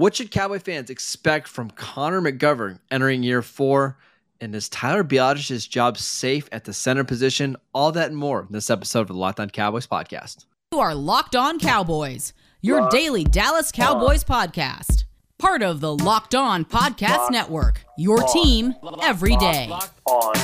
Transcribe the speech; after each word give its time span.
What 0.00 0.16
should 0.16 0.30
Cowboy 0.30 0.60
fans 0.60 0.88
expect 0.88 1.46
from 1.46 1.68
Connor 1.72 2.22
McGovern 2.22 2.78
entering 2.90 3.22
year 3.22 3.42
four? 3.42 3.98
And 4.40 4.54
is 4.54 4.66
Tyler 4.70 5.04
Biadasz's 5.04 5.66
job 5.66 5.98
safe 5.98 6.48
at 6.52 6.64
the 6.64 6.72
center 6.72 7.04
position? 7.04 7.54
All 7.74 7.92
that 7.92 8.08
and 8.08 8.16
more 8.16 8.40
in 8.40 8.48
this 8.50 8.70
episode 8.70 9.02
of 9.02 9.08
the 9.08 9.12
Locked 9.12 9.40
On 9.40 9.50
Cowboys 9.50 9.86
podcast. 9.86 10.46
You 10.72 10.80
are 10.80 10.94
Locked 10.94 11.36
On 11.36 11.58
Cowboys, 11.58 12.32
your 12.62 12.88
daily 12.88 13.24
Dallas 13.24 13.70
Cowboys 13.70 14.24
podcast. 14.24 15.04
Part 15.36 15.62
of 15.62 15.82
the 15.82 15.94
Locked 15.94 16.34
On 16.34 16.64
Podcast 16.64 17.18
Locked 17.18 17.32
Network, 17.32 17.84
your 17.98 18.22
On. 18.22 18.32
team 18.32 18.74
every 19.02 19.36
day. 19.36 19.66
Locked 19.68 20.00
on. 20.06 20.34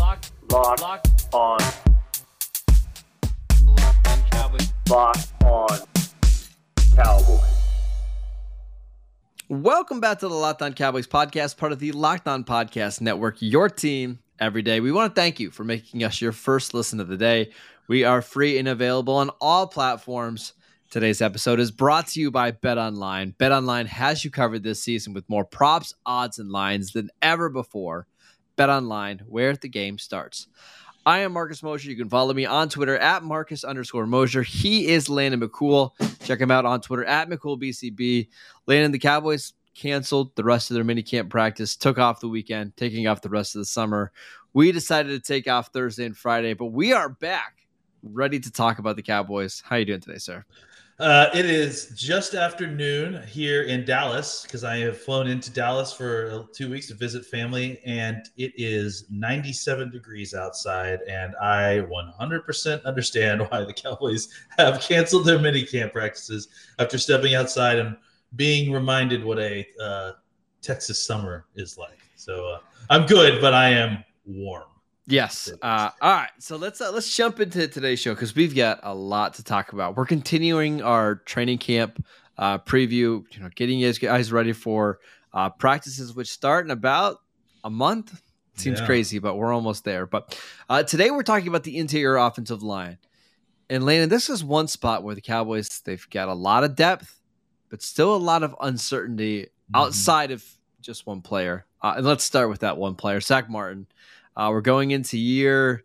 Locked. 0.00 0.32
Locked 0.50 1.32
on. 1.32 1.58
Locked 4.88 5.42
on. 5.44 5.78
Cowboys. 6.96 7.55
Welcome 9.48 10.00
back 10.00 10.18
to 10.18 10.28
the 10.28 10.34
Locked 10.34 10.60
On 10.62 10.72
Cowboys 10.72 11.06
podcast, 11.06 11.56
part 11.56 11.70
of 11.70 11.78
the 11.78 11.92
Locked 11.92 12.26
On 12.26 12.42
Podcast 12.42 13.00
Network, 13.00 13.36
your 13.38 13.68
team 13.68 14.18
every 14.40 14.60
day. 14.60 14.80
We 14.80 14.90
want 14.90 15.14
to 15.14 15.20
thank 15.20 15.38
you 15.38 15.52
for 15.52 15.62
making 15.62 16.02
us 16.02 16.20
your 16.20 16.32
first 16.32 16.74
listen 16.74 16.98
of 16.98 17.06
the 17.06 17.16
day. 17.16 17.52
We 17.86 18.02
are 18.02 18.22
free 18.22 18.58
and 18.58 18.66
available 18.66 19.14
on 19.14 19.30
all 19.40 19.68
platforms. 19.68 20.54
Today's 20.90 21.22
episode 21.22 21.60
is 21.60 21.70
brought 21.70 22.08
to 22.08 22.20
you 22.20 22.32
by 22.32 22.50
Bet 22.50 22.76
Online. 22.76 23.36
Bet 23.38 23.52
Online 23.52 23.86
has 23.86 24.24
you 24.24 24.32
covered 24.32 24.64
this 24.64 24.82
season 24.82 25.12
with 25.12 25.28
more 25.28 25.44
props, 25.44 25.94
odds, 26.04 26.40
and 26.40 26.50
lines 26.50 26.90
than 26.90 27.10
ever 27.22 27.48
before. 27.48 28.08
Bet 28.56 28.68
Online, 28.68 29.20
where 29.28 29.54
the 29.54 29.68
game 29.68 29.96
starts. 29.98 30.48
I 31.06 31.20
am 31.20 31.34
Marcus 31.34 31.62
Mosher. 31.62 31.88
You 31.88 31.94
can 31.94 32.08
follow 32.08 32.34
me 32.34 32.46
on 32.46 32.68
Twitter 32.68 32.98
at 32.98 33.22
Marcus 33.22 33.62
underscore 33.62 34.08
Mosher. 34.08 34.42
He 34.42 34.88
is 34.88 35.08
Landon 35.08 35.40
McCool. 35.40 35.92
Check 36.24 36.40
him 36.40 36.50
out 36.50 36.64
on 36.64 36.80
Twitter 36.80 37.04
at 37.04 37.30
McCoolBCB. 37.30 38.26
Landon, 38.66 38.90
the 38.90 38.98
Cowboys 38.98 39.52
canceled 39.76 40.34
the 40.34 40.42
rest 40.42 40.68
of 40.68 40.74
their 40.74 40.82
minicamp 40.82 41.30
practice, 41.30 41.76
took 41.76 42.00
off 42.00 42.18
the 42.18 42.28
weekend, 42.28 42.76
taking 42.76 43.06
off 43.06 43.22
the 43.22 43.28
rest 43.28 43.54
of 43.54 43.60
the 43.60 43.66
summer. 43.66 44.10
We 44.52 44.72
decided 44.72 45.10
to 45.10 45.20
take 45.20 45.46
off 45.46 45.68
Thursday 45.72 46.06
and 46.06 46.16
Friday, 46.16 46.54
but 46.54 46.66
we 46.66 46.92
are 46.92 47.08
back, 47.08 47.54
ready 48.02 48.40
to 48.40 48.50
talk 48.50 48.80
about 48.80 48.96
the 48.96 49.02
Cowboys. 49.02 49.62
How 49.64 49.76
are 49.76 49.78
you 49.78 49.84
doing 49.84 50.00
today, 50.00 50.18
sir? 50.18 50.44
Uh, 50.98 51.28
it 51.34 51.44
is 51.44 51.92
just 51.94 52.34
after 52.34 52.66
noon 52.66 53.22
here 53.26 53.64
in 53.64 53.84
Dallas 53.84 54.42
because 54.42 54.64
I 54.64 54.78
have 54.78 54.96
flown 54.96 55.26
into 55.26 55.50
Dallas 55.50 55.92
for 55.92 56.46
two 56.54 56.70
weeks 56.70 56.88
to 56.88 56.94
visit 56.94 57.26
family, 57.26 57.80
and 57.84 58.26
it 58.38 58.54
is 58.56 59.04
97 59.10 59.90
degrees 59.90 60.32
outside. 60.32 61.00
And 61.06 61.36
I 61.36 61.86
100% 61.90 62.84
understand 62.84 63.42
why 63.42 63.64
the 63.64 63.74
Cowboys 63.74 64.28
have 64.56 64.80
canceled 64.80 65.26
their 65.26 65.38
mini 65.38 65.64
camp 65.64 65.92
practices 65.92 66.48
after 66.78 66.96
stepping 66.96 67.34
outside 67.34 67.78
and 67.78 67.94
being 68.36 68.72
reminded 68.72 69.22
what 69.22 69.38
a 69.38 69.66
uh, 69.78 70.12
Texas 70.62 71.04
summer 71.04 71.44
is 71.56 71.76
like. 71.76 71.98
So 72.16 72.48
uh, 72.48 72.58
I'm 72.88 73.04
good, 73.04 73.42
but 73.42 73.52
I 73.52 73.68
am 73.68 74.02
warm. 74.24 74.64
Yes. 75.06 75.50
Uh, 75.62 75.90
all 76.00 76.12
right. 76.12 76.30
So 76.38 76.56
let's 76.56 76.80
uh, 76.80 76.90
let's 76.92 77.14
jump 77.14 77.38
into 77.40 77.68
today's 77.68 78.00
show 78.00 78.12
because 78.14 78.34
we've 78.34 78.54
got 78.54 78.80
a 78.82 78.94
lot 78.94 79.34
to 79.34 79.44
talk 79.44 79.72
about. 79.72 79.96
We're 79.96 80.06
continuing 80.06 80.82
our 80.82 81.16
training 81.16 81.58
camp 81.58 82.04
uh, 82.38 82.58
preview. 82.58 83.22
You 83.32 83.40
know, 83.40 83.48
getting 83.54 83.78
you 83.78 83.92
guys 83.94 84.32
ready 84.32 84.52
for 84.52 84.98
uh, 85.32 85.50
practices, 85.50 86.14
which 86.14 86.30
start 86.30 86.64
in 86.64 86.70
about 86.70 87.18
a 87.62 87.70
month. 87.70 88.20
Seems 88.56 88.80
Yeah. 88.80 88.86
crazy, 88.86 89.18
but 89.18 89.36
we're 89.36 89.52
almost 89.52 89.84
there. 89.84 90.06
But 90.06 90.38
uh, 90.68 90.82
today 90.82 91.10
we're 91.10 91.22
talking 91.22 91.48
about 91.48 91.62
the 91.62 91.76
interior 91.76 92.16
offensive 92.16 92.62
line. 92.62 92.98
And 93.68 93.84
Landon, 93.84 94.08
this 94.08 94.30
is 94.30 94.42
one 94.42 94.66
spot 94.66 95.02
where 95.02 95.14
the 95.14 95.20
Cowboys 95.20 95.68
they've 95.84 96.08
got 96.10 96.28
a 96.28 96.34
lot 96.34 96.64
of 96.64 96.74
depth, 96.74 97.20
but 97.68 97.82
still 97.82 98.14
a 98.14 98.16
lot 98.16 98.42
of 98.42 98.56
uncertainty 98.60 99.48
outside 99.74 100.30
of 100.30 100.42
just 100.80 101.06
one 101.06 101.20
player. 101.20 101.66
Uh, 101.82 101.94
and 101.98 102.06
let's 102.06 102.24
start 102.24 102.48
with 102.48 102.60
that 102.60 102.76
one 102.78 102.94
player, 102.94 103.20
Zach 103.20 103.50
Martin. 103.50 103.86
Uh, 104.36 104.48
we're 104.50 104.60
going 104.60 104.90
into 104.90 105.16
year 105.18 105.82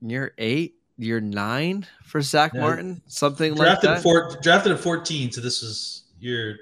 year 0.00 0.32
eight, 0.38 0.76
year 0.96 1.20
nine 1.20 1.86
for 2.04 2.20
Zach 2.22 2.52
Yeah. 2.54 2.60
Martin, 2.60 3.02
something 3.06 3.54
Drafted 3.54 3.90
like 3.90 3.96
that. 3.96 4.02
four, 4.02 4.38
drafted 4.42 4.72
at 4.72 4.80
14, 4.80 5.32
so 5.32 5.40
this 5.40 5.62
is 5.62 6.04
year 6.20 6.58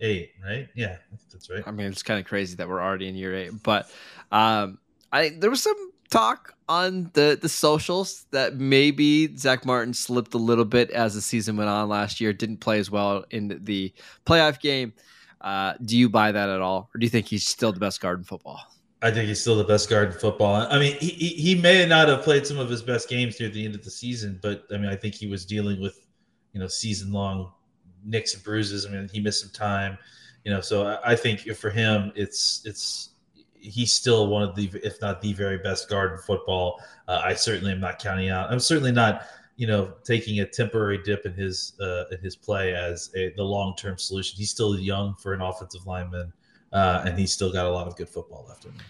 eight, 0.00 0.32
right? 0.44 0.68
Yeah, 0.74 0.96
that's 1.32 1.48
right. 1.48 1.62
I 1.66 1.70
mean, 1.70 1.86
it's 1.86 2.02
kind 2.02 2.20
of 2.20 2.26
crazy 2.26 2.56
that 2.56 2.68
we're 2.68 2.82
already 2.82 3.08
in 3.08 3.14
year 3.14 3.34
eight, 3.34 3.52
but 3.62 3.90
um, 4.32 4.78
I 5.12 5.30
there 5.30 5.48
was 5.50 5.62
some 5.62 5.76
talk 6.10 6.54
on 6.68 7.10
the 7.14 7.38
the 7.40 7.48
socials 7.48 8.26
that 8.32 8.56
maybe 8.56 9.34
Zach 9.36 9.64
Martin 9.64 9.94
slipped 9.94 10.34
a 10.34 10.38
little 10.38 10.64
bit 10.64 10.90
as 10.90 11.14
the 11.14 11.20
season 11.22 11.56
went 11.56 11.70
on 11.70 11.88
last 11.88 12.20
year. 12.20 12.32
Didn't 12.32 12.58
play 12.58 12.78
as 12.78 12.90
well 12.90 13.24
in 13.30 13.58
the 13.64 13.94
playoff 14.26 14.60
game. 14.60 14.92
Uh, 15.40 15.74
do 15.84 15.96
you 15.96 16.08
buy 16.08 16.32
that 16.32 16.48
at 16.48 16.60
all, 16.60 16.90
or 16.94 16.98
do 16.98 17.06
you 17.06 17.10
think 17.10 17.26
he's 17.26 17.46
still 17.46 17.72
the 17.72 17.80
best 17.80 18.00
guard 18.00 18.18
in 18.18 18.24
football? 18.24 18.60
I 19.00 19.12
think 19.12 19.28
he's 19.28 19.40
still 19.40 19.56
the 19.56 19.64
best 19.64 19.88
guard 19.88 20.12
in 20.12 20.18
football. 20.18 20.66
I 20.68 20.78
mean, 20.78 20.96
he, 20.98 21.10
he 21.10 21.54
may 21.54 21.86
not 21.86 22.08
have 22.08 22.22
played 22.22 22.46
some 22.46 22.58
of 22.58 22.68
his 22.68 22.82
best 22.82 23.08
games 23.08 23.38
near 23.38 23.48
the 23.48 23.64
end 23.64 23.76
of 23.76 23.84
the 23.84 23.90
season, 23.90 24.40
but 24.42 24.64
I 24.72 24.76
mean, 24.76 24.88
I 24.88 24.96
think 24.96 25.14
he 25.14 25.28
was 25.28 25.44
dealing 25.44 25.80
with, 25.80 26.00
you 26.52 26.58
know, 26.58 26.66
season 26.66 27.12
long 27.12 27.52
nicks 28.04 28.34
and 28.34 28.42
bruises. 28.42 28.86
I 28.86 28.90
mean, 28.90 29.08
he 29.12 29.20
missed 29.20 29.40
some 29.40 29.50
time, 29.50 29.98
you 30.44 30.50
know. 30.50 30.60
So 30.60 30.86
I, 30.86 31.12
I 31.12 31.16
think 31.16 31.40
for 31.56 31.70
him, 31.70 32.12
it's 32.16 32.62
it's 32.64 33.10
he's 33.54 33.92
still 33.92 34.28
one 34.28 34.42
of 34.42 34.54
the, 34.54 34.70
if 34.82 35.00
not 35.00 35.20
the 35.20 35.32
very 35.32 35.58
best 35.58 35.88
guard 35.88 36.12
in 36.12 36.18
football. 36.18 36.80
Uh, 37.06 37.20
I 37.24 37.34
certainly 37.34 37.72
am 37.72 37.80
not 37.80 37.98
counting 37.98 38.30
out. 38.30 38.50
I'm 38.50 38.60
certainly 38.60 38.92
not, 38.92 39.26
you 39.56 39.66
know, 39.66 39.92
taking 40.04 40.40
a 40.40 40.46
temporary 40.46 40.98
dip 41.02 41.24
in 41.26 41.34
his 41.34 41.74
uh, 41.80 42.04
in 42.10 42.18
his 42.20 42.34
play 42.34 42.74
as 42.74 43.10
a, 43.16 43.32
the 43.36 43.44
long 43.44 43.76
term 43.76 43.96
solution. 43.96 44.36
He's 44.36 44.50
still 44.50 44.76
young 44.76 45.14
for 45.14 45.34
an 45.34 45.40
offensive 45.40 45.86
lineman 45.86 46.32
uh, 46.72 47.02
and 47.06 47.18
he's 47.18 47.32
still 47.32 47.52
got 47.52 47.66
a 47.66 47.70
lot 47.70 47.86
of 47.86 47.96
good 47.96 48.08
football 48.08 48.44
left 48.48 48.64
in 48.64 48.72
him. 48.72 48.80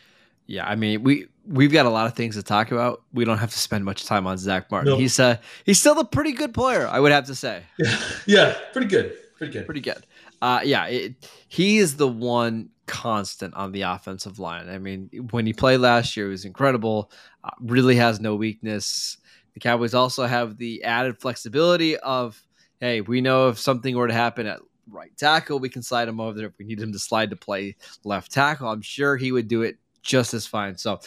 Yeah, 0.47 0.67
I 0.67 0.77
mean 0.77 1.03
we 1.03 1.27
we've 1.47 1.73
got 1.73 1.85
a 1.85 1.91
lot 1.91 2.07
of 2.07 2.15
things 2.15 2.35
to 2.37 2.43
talk 2.43 2.73
about. 2.73 3.03
We 3.13 3.25
don't 3.25 3.39
have 3.39 3.51
to 3.51 3.59
spend 3.59 3.85
much 3.85 4.07
time 4.07 4.27
on 4.27 4.39
Zach 4.39 4.71
Martin. 4.71 4.91
Nope. 4.91 5.01
He's 5.01 5.21
uh 5.21 5.37
he's 5.65 5.79
still 5.79 5.99
a 6.01 6.05
pretty 6.05 6.33
good 6.33 6.55
player, 6.55 6.89
I 6.89 7.01
would 7.01 7.13
have 7.13 7.27
to 7.27 7.35
say. 7.35 7.63
yeah, 7.79 8.01
yeah 8.27 8.59
pretty 8.73 8.89
good, 8.89 9.17
pretty 9.37 9.53
good. 9.53 9.67
Pretty 9.67 9.81
good. 9.81 10.07
Uh, 10.41 10.61
yeah, 10.65 10.87
it, 10.87 11.29
he 11.49 11.79
is 11.79 11.97
the 11.97 12.09
one 12.09 12.71
constant 12.87 13.55
on 13.55 13.73
the 13.73 13.83
offensive 13.83 14.39
line. 14.39 14.69
I 14.69 14.79
mean, 14.79 15.11
when 15.31 15.47
he 15.47 15.53
played 15.53 15.79
last 15.79 16.17
year, 16.17 16.27
it 16.27 16.31
was 16.31 16.45
incredible. 16.45 17.11
Uh, 17.45 17.51
really 17.61 17.97
has 17.97 18.21
no 18.21 18.37
weakness. 18.37 19.19
The 19.55 19.61
Cowboys 19.61 19.95
also 19.95 20.27
have 20.27 20.57
the 20.57 20.85
added 20.85 21.21
flexibility 21.21 21.97
of, 21.97 22.41
hey, 22.81 23.01
we 23.01 23.21
know 23.21 23.49
if 23.49 23.59
something 23.59 23.97
were 23.97 24.09
to 24.09 24.15
happen 24.15 24.47
at 24.47 24.61
right 24.91 25.17
tackle, 25.17 25.59
we 25.59 25.69
can 25.69 25.83
slide 25.83 26.09
him 26.09 26.21
over 26.21 26.37
there. 26.37 26.49
If 26.49 26.59
we 26.59 26.65
need 26.65 26.81
him 26.81 26.93
to 26.93 26.99
slide 26.99 27.31
to 27.31 27.37
play 27.37 27.77
left 28.05 28.33
tackle, 28.33 28.69
I'm 28.69 28.83
sure 28.83 29.17
he 29.17 29.33
would 29.33 29.49
do 29.49 29.63
it 29.63 29.79
just 30.03 30.35
as 30.35 30.47
fine. 30.47 30.77
So, 30.77 31.01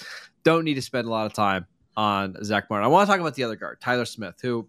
don't 0.43 0.63
need 0.63 0.75
to 0.75 0.81
spend 0.81 1.07
a 1.07 1.11
lot 1.11 1.25
of 1.25 1.33
time 1.33 1.65
on 1.95 2.35
Zach 2.43 2.69
Martin. 2.69 2.85
I 2.85 2.87
want 2.87 3.07
to 3.07 3.11
talk 3.11 3.19
about 3.19 3.35
the 3.35 3.43
other 3.43 3.55
guard, 3.55 3.79
Tyler 3.79 4.05
Smith, 4.05 4.35
who, 4.41 4.67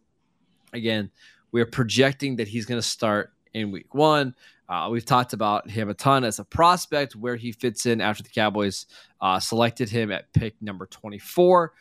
again, 0.73 1.11
we're 1.51 1.67
projecting 1.67 2.37
that 2.37 2.49
he's 2.49 2.67
going 2.67 2.81
to 2.81 2.87
start 2.87 3.33
in 3.55 3.71
week 3.71 3.95
one. 3.95 4.35
Uh, 4.69 4.89
we've 4.91 5.05
talked 5.05 5.35
about 5.35 5.69
him 5.69 5.91
a 5.91 5.95
ton 5.95 6.25
as 6.25 6.39
a 6.39 6.45
prospect, 6.45 7.15
where 7.15 7.37
he 7.37 7.53
fits 7.53 7.85
in 7.85 8.01
after 8.01 8.23
the 8.23 8.31
Cowboys 8.31 8.87
uh, 9.21 9.39
selected 9.39 9.89
him 9.89 10.11
at 10.11 10.33
pick 10.33 10.55
number 10.63 10.87
24. 10.87 11.73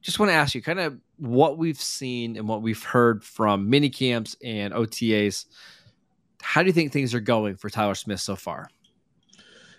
Just 0.00 0.18
want 0.18 0.30
to 0.30 0.34
ask 0.34 0.54
you 0.54 0.62
kind 0.62 0.80
of 0.80 0.98
what 1.18 1.58
we've 1.58 1.80
seen 1.80 2.36
and 2.36 2.48
what 2.48 2.62
we've 2.62 2.82
heard 2.82 3.22
from 3.22 3.68
mini 3.68 3.90
camps 3.90 4.36
and 4.42 4.72
OTAs. 4.72 5.44
How 6.42 6.62
do 6.62 6.66
you 6.66 6.72
think 6.72 6.92
things 6.92 7.14
are 7.14 7.20
going 7.20 7.56
for 7.56 7.70
Tyler 7.70 7.94
Smith 7.94 8.20
so 8.20 8.36
far? 8.36 8.68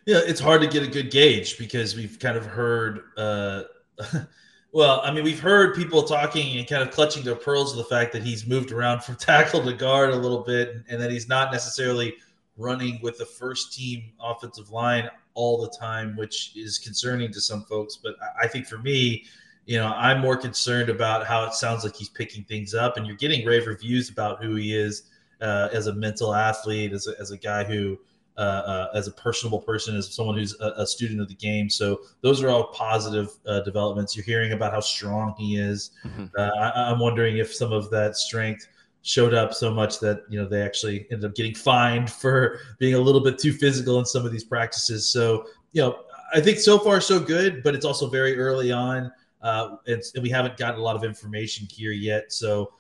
Yeah, 0.05 0.21
it's 0.25 0.39
hard 0.39 0.61
to 0.61 0.67
get 0.67 0.83
a 0.83 0.87
good 0.87 1.11
gauge 1.11 1.57
because 1.57 1.95
we've 1.95 2.17
kind 2.19 2.37
of 2.37 2.45
heard. 2.45 3.01
Uh, 3.15 3.63
well, 4.71 5.01
I 5.03 5.11
mean, 5.11 5.23
we've 5.23 5.39
heard 5.39 5.75
people 5.75 6.03
talking 6.03 6.57
and 6.57 6.67
kind 6.67 6.81
of 6.81 6.91
clutching 6.91 7.23
their 7.23 7.35
pearls 7.35 7.71
of 7.71 7.77
the 7.77 7.83
fact 7.85 8.11
that 8.13 8.23
he's 8.23 8.47
moved 8.47 8.71
around 8.71 9.03
from 9.03 9.15
tackle 9.19 9.63
to 9.63 9.73
guard 9.73 10.09
a 10.11 10.15
little 10.15 10.41
bit, 10.41 10.83
and 10.89 11.01
that 11.01 11.11
he's 11.11 11.27
not 11.27 11.51
necessarily 11.51 12.15
running 12.57 12.99
with 13.01 13.17
the 13.17 13.25
first 13.25 13.73
team 13.73 14.11
offensive 14.21 14.69
line 14.71 15.09
all 15.35 15.61
the 15.61 15.75
time, 15.77 16.15
which 16.15 16.55
is 16.55 16.77
concerning 16.77 17.31
to 17.31 17.41
some 17.41 17.63
folks. 17.63 17.97
But 17.97 18.15
I- 18.41 18.47
think 18.47 18.67
for 18.67 18.77
me, 18.77 19.25
you 19.65 19.77
know, 19.77 19.87
I'm 19.87 20.19
more 20.19 20.37
concerned 20.37 20.89
about 20.89 21.25
how 21.25 21.45
it 21.45 21.53
sounds 21.53 21.83
like 21.83 21.95
he's 21.95 22.09
picking 22.09 22.43
things 22.43 22.73
up, 22.73 22.97
and 22.97 23.07
you're 23.07 23.15
getting 23.15 23.45
rave 23.45 23.67
reviews 23.67 24.09
about 24.09 24.43
who 24.43 24.55
he 24.55 24.75
is 24.75 25.03
uh, 25.41 25.69
as 25.73 25.87
a 25.87 25.93
mental 25.93 26.33
athlete, 26.33 26.93
as 26.93 27.07
a, 27.07 27.13
as 27.19 27.31
a 27.31 27.37
guy 27.37 27.63
who, 27.63 27.99
uh, 28.37 28.39
uh, 28.39 28.87
as 28.95 29.07
a 29.07 29.11
personable 29.11 29.59
person, 29.59 29.95
as 29.95 30.13
someone 30.13 30.37
who's 30.37 30.59
a, 30.59 30.73
a 30.77 30.87
student 30.87 31.21
of 31.21 31.27
the 31.27 31.35
game. 31.35 31.69
So 31.69 32.01
those 32.21 32.41
are 32.41 32.49
all 32.49 32.67
positive 32.67 33.29
uh, 33.45 33.61
developments. 33.61 34.15
You're 34.15 34.25
hearing 34.25 34.53
about 34.53 34.73
how 34.73 34.79
strong 34.79 35.35
he 35.37 35.57
is. 35.57 35.91
Mhm. 36.05 36.31
Uh, 36.37 36.51
I, 36.59 36.91
I'm 36.91 36.99
wondering 36.99 37.37
if 37.37 37.53
some 37.53 37.71
of 37.71 37.89
that 37.91 38.15
strength 38.15 38.67
showed 39.03 39.33
up 39.33 39.53
so 39.53 39.69
much 39.69 39.99
that 39.99 40.23
you 40.29 40.41
know 40.41 40.47
they 40.47 40.61
actually 40.61 41.05
ended 41.11 41.29
up 41.29 41.35
getting 41.35 41.53
fined 41.53 42.09
for 42.09 42.59
being 42.79 42.95
a 42.95 42.99
little 42.99 43.21
bit 43.21 43.37
too 43.37 43.51
physical 43.51 43.99
in 43.99 44.05
some 44.05 44.25
of 44.25 44.31
these 44.31 44.45
practices. 44.45 45.09
So 45.09 45.45
you 45.73 45.81
know, 45.81 45.99
I 46.33 46.39
think 46.39 46.57
so 46.59 46.79
far 46.79 47.01
so 47.01 47.19
good, 47.19 47.61
but 47.63 47.75
it's 47.75 47.85
also 47.85 48.07
very 48.07 48.37
early 48.37 48.71
on, 48.71 49.11
uh, 49.41 49.75
it's, 49.85 50.13
and 50.13 50.23
we 50.23 50.29
haven't 50.29 50.57
gotten 50.57 50.79
a 50.79 50.83
lot 50.83 50.95
of 50.95 51.03
information 51.03 51.67
here 51.69 51.91
yet. 51.91 52.31
So 52.31 52.71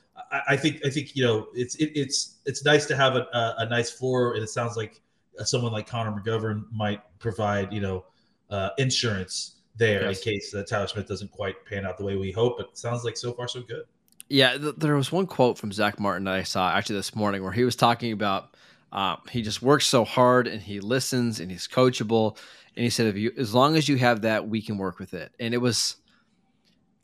I, 0.47 0.57
think 0.57 0.85
I 0.85 0.89
think 0.89 1.15
you 1.15 1.23
know 1.23 1.47
it's 1.53 1.75
it, 1.75 1.91
it's 1.95 2.39
it's 2.45 2.65
nice 2.65 2.85
to 2.87 2.95
have 2.95 3.15
a, 3.15 3.27
a, 3.33 3.55
a 3.59 3.65
nice 3.69 3.91
floor, 3.91 4.33
and 4.33 4.43
it 4.43 4.49
sounds 4.49 4.75
like 4.75 5.01
someone 5.45 5.71
like 5.71 5.87
Connor 5.87 6.11
McGovern 6.11 6.65
might 6.71 7.01
provide, 7.19 7.71
you 7.73 7.81
know, 7.81 8.05
uh, 8.49 8.69
insurance 8.77 9.57
there 9.75 10.03
Yes. 10.03 10.19
in 10.19 10.33
case 10.33 10.51
that 10.51 10.67
Tyler 10.67 10.87
Smith 10.87 11.07
doesn't 11.07 11.31
quite 11.31 11.65
pan 11.65 11.85
out 11.85 11.97
the 11.97 12.03
way 12.03 12.15
we 12.15 12.31
hope. 12.31 12.57
But 12.57 12.67
it 12.69 12.77
sounds 12.77 13.03
like 13.03 13.17
so 13.17 13.33
far 13.33 13.47
so 13.47 13.61
good. 13.61 13.83
Yeah, 14.29 14.57
th- 14.57 14.75
there 14.77 14.95
was 14.95 15.11
one 15.11 15.27
quote 15.27 15.57
from 15.57 15.71
Zach 15.71 15.99
Martin 15.99 16.25
that 16.25 16.35
I 16.35 16.43
saw 16.43 16.71
actually 16.71 16.97
this 16.97 17.15
morning 17.15 17.43
where 17.43 17.51
he 17.51 17.63
was 17.63 17.75
talking 17.75 18.11
about 18.11 18.55
um, 18.91 19.17
he 19.31 19.41
just 19.41 19.61
works 19.61 19.87
so 19.87 20.05
hard 20.05 20.47
and 20.47 20.61
he 20.61 20.79
listens 20.79 21.39
and 21.39 21.49
he's 21.51 21.67
coachable. 21.67 22.37
And 22.75 22.83
he 22.83 22.89
said, 22.89 23.07
if 23.07 23.17
you, 23.17 23.31
as 23.37 23.53
long 23.53 23.75
as 23.75 23.89
you 23.89 23.97
have 23.97 24.21
that, 24.21 24.47
we 24.47 24.61
can 24.61 24.77
work 24.77 24.99
with 24.99 25.13
it. 25.13 25.31
And 25.39 25.53
it 25.53 25.57
was, 25.57 25.95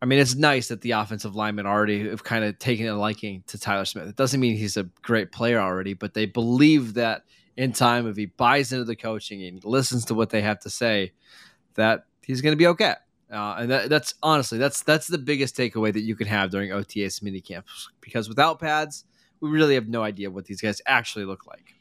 I 0.01 0.05
mean, 0.05 0.19
it's 0.19 0.35
nice 0.35 0.69
that 0.69 0.81
the 0.81 0.91
offensive 0.91 1.35
linemen 1.35 1.65
already 1.65 2.07
have 2.09 2.23
kind 2.23 2.45
of 2.45 2.57
taken 2.57 2.87
a 2.87 2.97
liking 2.97 3.43
to 3.47 3.59
Tyler 3.59 3.85
Smith. 3.85 4.07
It 4.07 4.15
doesn't 4.15 4.39
mean 4.39 4.55
he's 4.55 4.77
a 4.77 4.83
great 5.01 5.31
player 5.31 5.59
already, 5.59 5.93
but 5.93 6.13
they 6.13 6.25
believe 6.25 6.93
that 6.93 7.23
in 7.57 7.73
time, 7.73 8.07
if 8.07 8.15
he 8.15 8.27
buys 8.27 8.71
into 8.71 8.85
the 8.85 8.95
coaching 8.95 9.43
and 9.43 9.63
listens 9.65 10.05
to 10.05 10.13
what 10.13 10.29
they 10.29 10.41
have 10.41 10.59
to 10.61 10.69
say, 10.69 11.11
that 11.75 12.05
he's 12.25 12.39
going 12.41 12.53
to 12.53 12.57
be 12.57 12.67
okay. 12.67 12.95
Uh, 13.31 13.55
and 13.59 13.71
that, 13.71 13.89
that's 13.89 14.15
honestly 14.23 14.57
that's 14.57 14.81
that's 14.81 15.05
the 15.05 15.17
biggest 15.17 15.55
takeaway 15.55 15.93
that 15.93 16.01
you 16.01 16.15
can 16.15 16.25
have 16.25 16.49
during 16.49 16.71
OTAs 16.71 17.21
mini 17.21 17.41
camps 17.41 17.89
because 18.01 18.27
without 18.27 18.59
pads, 18.59 19.03
we 19.39 19.49
really 19.49 19.75
have 19.75 19.87
no 19.87 20.01
idea 20.01 20.31
what 20.31 20.45
these 20.45 20.61
guys 20.61 20.81
actually 20.87 21.25
look 21.25 21.45
like. 21.45 21.78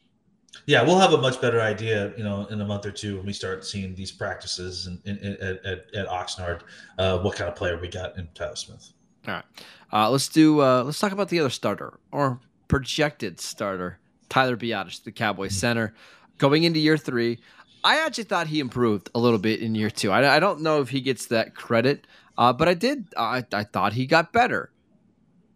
Yeah, 0.67 0.83
we'll 0.83 0.99
have 0.99 1.13
a 1.13 1.19
much 1.21 1.41
better 1.41 1.61
idea, 1.61 2.13
you 2.17 2.25
know, 2.25 2.47
in 2.47 2.61
a 2.61 2.65
month 2.65 2.85
or 2.85 2.91
two 2.91 3.17
when 3.17 3.27
we 3.27 3.33
start 3.33 3.65
seeing 3.65 3.95
these 3.95 4.13
practices 4.13 4.87
and 4.87 5.01
at, 5.07 5.65
at, 5.65 5.95
at 5.95 6.07
Oxnard, 6.09 6.61
uh, 6.99 7.19
what 7.19 7.37
kind 7.37 7.49
of 7.49 7.57
player 7.57 7.79
we 7.79 7.89
got 7.89 8.17
in 8.19 8.29
Tyler 8.35 8.57
Smith. 8.57 8.93
All 9.27 9.35
right, 9.35 9.45
uh, 9.93 10.11
let's 10.11 10.29
do 10.29 10.61
uh, 10.61 10.83
let's 10.83 10.99
talk 10.99 11.13
about 11.13 11.29
the 11.29 11.41
other 11.41 11.51
starter 11.51 11.99
or 12.13 12.41
projected 12.69 13.41
starter, 13.41 13.99
Tyler 14.29 14.57
Biadasz, 14.57 15.03
the 15.05 15.13
Cowboys 15.13 15.57
center, 15.57 15.95
going 16.39 16.65
into 16.65 16.81
year 16.81 16.97
three. 16.97 17.39
I 17.85 18.05
actually 18.05 18.25
thought 18.25 18.49
he 18.49 18.61
improved 18.61 19.11
a 19.15 19.19
little 19.19 19.39
bit 19.39 19.61
in 19.61 19.75
year 19.75 19.91
two. 19.91 20.11
I, 20.11 20.37
I 20.37 20.41
don't 20.41 20.63
know 20.63 20.81
if 20.81 20.91
he 20.91 21.01
gets 21.01 21.27
that 21.27 21.55
credit, 21.55 22.07
uh, 22.37 22.53
but 22.53 22.69
I 22.69 22.75
did. 22.75 23.07
I, 23.17 23.45
I 23.53 23.65
thought 23.65 23.93
he 23.93 24.07
got 24.07 24.33
better. 24.33 24.71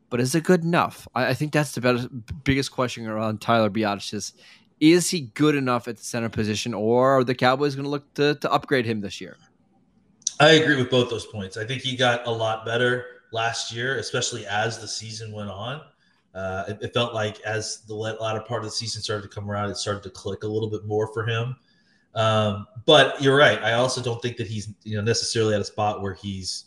But 0.09 0.21
is 0.21 0.35
it 0.35 0.45
good 0.45 0.63
enough? 0.63 1.09
I, 1.15 1.29
I 1.29 1.35
think 1.35 1.53
that's 1.53 1.73
the 1.73 1.81
better, 1.81 2.09
biggest 2.45 2.71
question 2.73 3.07
around 3.07 3.41
Tyler 3.41 3.71
Biadasz 3.71 4.13
is, 4.15 4.35
is 4.83 5.09
he 5.09 5.21
good 5.21 5.55
enough 5.55 5.87
at 5.87 5.97
the 5.97 6.03
center 6.03 6.29
position, 6.29 6.75
or 6.75 7.19
are 7.19 7.25
the 7.25 7.37
Cowboys 7.37 7.77
going 7.77 7.85
to 7.85 7.91
look 7.91 8.13
to 8.15 8.53
upgrade 8.53 8.85
him 8.85 9.01
this 9.01 9.21
year? 9.21 9.37
I 10.41 10.51
agree 10.53 10.77
with 10.77 10.91
both 10.91 11.09
those 11.09 11.25
points. 11.25 11.57
I 11.57 11.65
think 11.65 11.83
he 11.83 11.97
got 11.97 12.27
a 12.27 12.31
lot 12.31 12.67
better 12.67 13.07
last 13.33 13.73
year, 13.73 13.99
especially 13.99 14.45
as 14.45 14.81
the 14.81 14.89
season 14.89 15.31
went 15.31 15.51
on. 15.51 15.83
Uh, 16.35 16.65
it, 16.67 16.79
it 16.83 16.95
felt 16.95 17.15
like 17.15 17.41
as 17.43 17.83
the 17.87 17.95
latter 17.95 18.41
part 18.41 18.65
of 18.65 18.65
the 18.65 18.75
season 18.75 19.01
started 19.01 19.23
to 19.23 19.29
come 19.29 19.49
around, 19.49 19.71
it 19.71 19.77
started 19.77 20.03
to 20.03 20.11
click 20.11 20.43
a 20.43 20.49
little 20.49 20.69
bit 20.69 20.85
more 20.85 21.13
for 21.15 21.25
him. 21.25 21.55
Um, 22.17 22.67
but 22.85 23.23
you're 23.23 23.37
right. 23.37 23.63
I 23.63 23.75
also 23.75 24.03
don't 24.03 24.21
think 24.21 24.37
that 24.39 24.49
he's 24.49 24.69
you 24.83 24.97
know 24.97 25.03
necessarily 25.03 25.55
at 25.55 25.61
a 25.61 25.65
spot 25.65 26.03
where 26.03 26.15
he's 26.15 26.65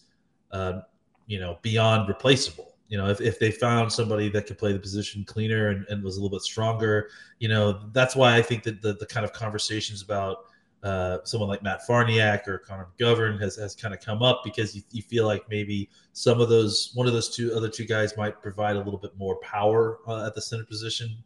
uh, 0.52 0.82
you 1.28 1.40
know 1.40 1.60
beyond 1.62 2.08
replaceable. 2.08 2.75
You 2.88 2.98
know, 2.98 3.10
if, 3.10 3.20
if 3.20 3.40
they 3.40 3.52
found 3.52 3.92
somebody 3.92 4.30
that 4.30 4.46
could 4.46 4.58
play 4.58 4.74
the 4.74 4.80
position 4.80 5.24
cleaner 5.24 5.70
and, 5.70 5.86
and 5.90 6.04
was 6.04 6.18
a 6.18 6.22
little 6.22 6.36
bit 6.36 6.44
stronger, 6.44 7.10
you 7.40 7.48
know, 7.48 7.82
that's 7.94 8.16
why 8.16 8.36
I 8.36 8.42
think 8.42 8.64
that 8.64 8.82
the, 8.82 8.94
the 8.94 9.06
kind 9.06 9.26
of 9.26 9.34
conversations 9.34 10.02
about 10.02 10.46
uh, 10.84 11.18
someone 11.24 11.50
like 11.50 11.64
Matt 11.64 11.82
Farniok 11.88 12.48
or 12.48 12.60
Connor 12.60 12.88
McGovern 13.00 13.42
has, 13.42 13.56
has 13.56 13.76
kind 13.76 13.94
of 13.94 14.02
come 14.02 14.22
up 14.22 14.42
because 14.44 14.76
you, 14.76 14.84
you 14.92 15.02
feel 15.02 15.26
like 15.26 15.50
maybe 15.50 15.90
some 16.14 16.40
of 16.40 16.48
those, 16.48 16.92
one 16.94 17.08
of 17.08 17.14
those 17.14 17.36
two 17.36 17.54
other 17.56 17.70
two 17.70 17.86
guys 17.86 18.16
might 18.18 18.40
provide 18.40 18.76
a 18.76 18.80
little 18.80 19.00
bit 19.00 19.18
more 19.18 19.38
power 19.38 19.98
uh, 20.08 20.28
at 20.28 20.36
the 20.36 20.42
center 20.42 20.64
position. 20.64 21.18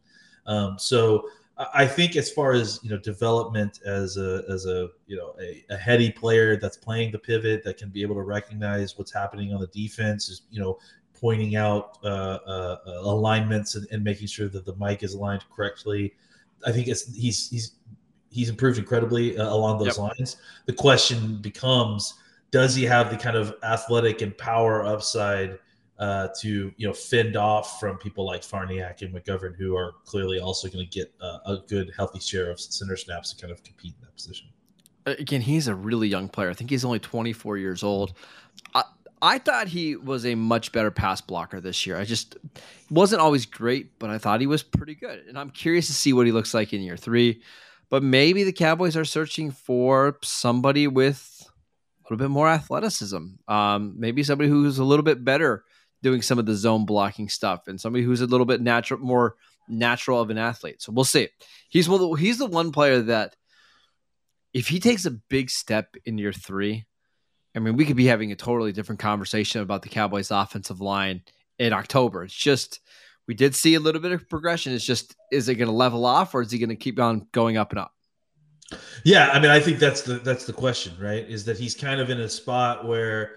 Um, 0.46 0.78
so 0.78 1.26
I 1.74 1.86
think 1.86 2.16
as 2.16 2.30
far 2.30 2.52
as 2.52 2.80
you 2.82 2.88
know 2.88 2.96
development 2.96 3.80
as 3.84 4.16
a 4.16 4.44
as 4.48 4.64
a 4.64 4.88
you 5.06 5.16
know 5.16 5.34
a, 5.38 5.62
a 5.68 5.76
heady 5.76 6.10
player 6.10 6.56
that's 6.56 6.78
playing 6.78 7.12
the 7.12 7.18
pivot 7.18 7.62
that 7.64 7.76
can 7.76 7.90
be 7.90 8.00
able 8.00 8.14
to 8.14 8.22
recognize 8.22 8.96
what's 8.96 9.12
happening 9.12 9.52
on 9.52 9.60
the 9.60 9.66
defense 9.66 10.30
is 10.30 10.42
you 10.50 10.58
know 10.58 10.78
pointing 11.20 11.56
out 11.56 11.98
uh, 12.02 12.06
uh, 12.06 12.76
uh, 12.86 12.90
alignments 13.02 13.74
and, 13.74 13.86
and 13.92 14.02
making 14.02 14.26
sure 14.26 14.48
that 14.48 14.64
the 14.64 14.74
mic 14.76 15.02
is 15.02 15.14
aligned 15.14 15.44
correctly. 15.54 16.14
I 16.66 16.72
think 16.72 16.88
it's 16.88 17.14
he's 17.14 17.50
he's 17.50 17.72
he's 18.30 18.48
improved 18.48 18.78
incredibly 18.78 19.36
uh, 19.36 19.52
along 19.52 19.78
those 19.78 19.98
Yep. 19.98 20.16
lines. 20.18 20.36
The 20.66 20.72
question 20.72 21.36
becomes: 21.40 22.14
Does 22.50 22.74
he 22.74 22.84
have 22.84 23.10
the 23.10 23.16
kind 23.16 23.36
of 23.36 23.54
athletic 23.62 24.22
and 24.22 24.36
power 24.36 24.84
upside 24.84 25.58
uh, 25.98 26.28
to 26.40 26.72
you 26.76 26.86
know 26.86 26.94
fend 26.94 27.36
off 27.36 27.78
from 27.78 27.98
people 27.98 28.24
like 28.24 28.42
Farniok 28.42 29.02
and 29.02 29.14
McGovern, 29.14 29.56
who 29.56 29.76
are 29.76 29.92
clearly 30.04 30.40
also 30.40 30.68
going 30.68 30.86
to 30.86 30.90
get 30.90 31.12
uh, 31.20 31.38
a 31.46 31.58
good, 31.68 31.92
healthy 31.96 32.20
share 32.20 32.50
of 32.50 32.58
center 32.58 32.96
snaps 32.96 33.34
to 33.34 33.40
kind 33.40 33.52
of 33.52 33.62
compete 33.62 33.94
in 33.98 34.06
that 34.06 34.14
position? 34.14 34.48
again, 35.06 35.40
he's 35.40 35.68
a 35.68 35.74
really 35.74 36.08
young 36.08 36.28
player. 36.28 36.50
I 36.50 36.54
think 36.54 36.70
he's 36.70 36.84
only 36.84 36.98
24 36.98 37.58
years 37.58 37.82
old. 37.82 38.14
I, 39.22 39.38
thought 39.38 39.68
he 39.68 39.96
was 39.96 40.24
a 40.26 40.34
much 40.34 40.72
better 40.72 40.90
pass 40.90 41.20
blocker 41.20 41.60
this 41.60 41.86
year. 41.86 41.96
I 41.96 42.04
just 42.04 42.36
wasn't 42.90 43.20
always 43.20 43.46
great, 43.46 43.98
but 43.98 44.10
I 44.10 44.18
thought 44.18 44.40
he 44.40 44.46
was 44.46 44.62
pretty 44.62 44.94
good. 44.94 45.20
And 45.28 45.38
I'm 45.38 45.50
curious 45.50 45.86
to 45.88 45.92
see 45.92 46.12
what 46.12 46.26
he 46.26 46.32
looks 46.32 46.54
like 46.54 46.72
in 46.72 46.80
year 46.80 46.96
three. 46.96 47.42
But 47.90 48.02
maybe 48.02 48.44
the 48.44 48.52
Cowboys 48.52 48.96
are 48.96 49.04
searching 49.04 49.50
for 49.50 50.16
somebody 50.22 50.86
with 50.86 51.44
a 51.44 52.02
little 52.04 52.24
bit 52.24 52.30
more 52.30 52.48
athleticism. 52.48 53.24
Um, 53.48 53.94
maybe 53.98 54.22
somebody 54.22 54.48
who's 54.48 54.78
a 54.78 54.84
little 54.84 55.02
bit 55.02 55.24
better 55.24 55.64
doing 56.02 56.22
some 56.22 56.38
of 56.38 56.46
the 56.46 56.54
zone 56.54 56.86
blocking 56.86 57.28
stuff, 57.28 57.68
and 57.68 57.80
somebody 57.80 58.04
who's 58.04 58.22
a 58.22 58.26
little 58.26 58.46
bit 58.46 58.60
natural, 58.62 59.00
more 59.00 59.34
natural 59.68 60.20
of 60.20 60.30
an 60.30 60.38
athlete. 60.38 60.80
So 60.80 60.92
we'll 60.92 61.04
see. 61.04 61.28
He's 61.68 61.88
one. 61.88 62.00
the- 62.00 62.14
He's 62.14 62.38
the 62.38 62.46
one 62.46 62.72
player 62.72 63.02
that 63.02 63.36
if 64.54 64.68
he 64.68 64.80
takes 64.80 65.04
a 65.04 65.10
big 65.10 65.50
step 65.50 65.94
in 66.04 66.16
year 66.18 66.32
three, 66.32 66.86
I 67.54 67.58
mean, 67.58 67.76
we 67.76 67.84
could 67.84 67.96
be 67.96 68.06
having 68.06 68.32
a 68.32 68.36
totally 68.36 68.72
different 68.72 69.00
conversation 69.00 69.60
about 69.60 69.82
the 69.82 69.88
Cowboys' 69.88 70.30
offensive 70.30 70.80
line 70.80 71.22
in 71.58 71.72
October. 71.72 72.24
It's 72.24 72.34
just 72.34 72.80
we 73.26 73.34
did 73.34 73.54
see 73.54 73.74
a 73.74 73.80
little 73.80 74.00
bit 74.00 74.12
of 74.12 74.28
progression. 74.28 74.72
It's 74.72 74.84
just 74.84 75.16
is 75.30 75.48
it 75.48 75.56
going 75.56 75.68
to 75.68 75.74
level 75.74 76.04
off 76.06 76.34
or 76.34 76.42
is 76.42 76.50
he 76.50 76.58
going 76.58 76.70
to 76.70 76.76
keep 76.76 76.98
on 76.98 77.26
going 77.32 77.56
up 77.56 77.70
and 77.70 77.80
up? 77.80 77.92
Yeah, 79.04 79.30
I 79.30 79.40
mean, 79.40 79.50
I 79.50 79.60
think 79.60 79.78
that's 79.78 80.02
the 80.02 80.14
that's 80.14 80.46
the 80.46 80.52
question, 80.52 80.94
right? 81.00 81.28
Is 81.28 81.44
that 81.44 81.58
he's 81.58 81.74
kind 81.74 82.00
of 82.00 82.10
in 82.10 82.20
a 82.20 82.28
spot 82.28 82.86
where 82.86 83.36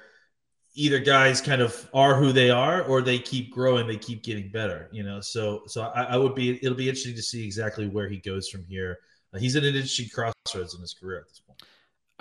either 0.75 0.99
guys 0.99 1.41
kind 1.41 1.61
of 1.61 1.89
are 1.93 2.15
who 2.15 2.31
they 2.31 2.49
are, 2.49 2.83
or 2.83 3.01
they 3.01 3.19
keep 3.19 3.51
growing, 3.51 3.87
they 3.87 3.97
keep 3.97 4.23
getting 4.23 4.49
better. 4.51 4.89
You 4.91 5.03
know, 5.03 5.21
so 5.21 5.63
so 5.67 5.83
I, 5.95 6.03
I 6.03 6.17
would 6.17 6.35
be 6.35 6.63
it'll 6.63 6.77
be 6.77 6.87
interesting 6.87 7.15
to 7.15 7.21
see 7.21 7.45
exactly 7.45 7.87
where 7.87 8.07
he 8.07 8.17
goes 8.17 8.49
from 8.49 8.63
here. 8.65 8.99
Uh, 9.33 9.39
he's 9.39 9.55
at 9.55 9.63
an 9.63 9.75
interesting 9.75 10.09
crossroads 10.13 10.75
in 10.75 10.81
his 10.81 10.93
career 10.93 11.19
at 11.19 11.27
this 11.27 11.39
point. 11.39 11.61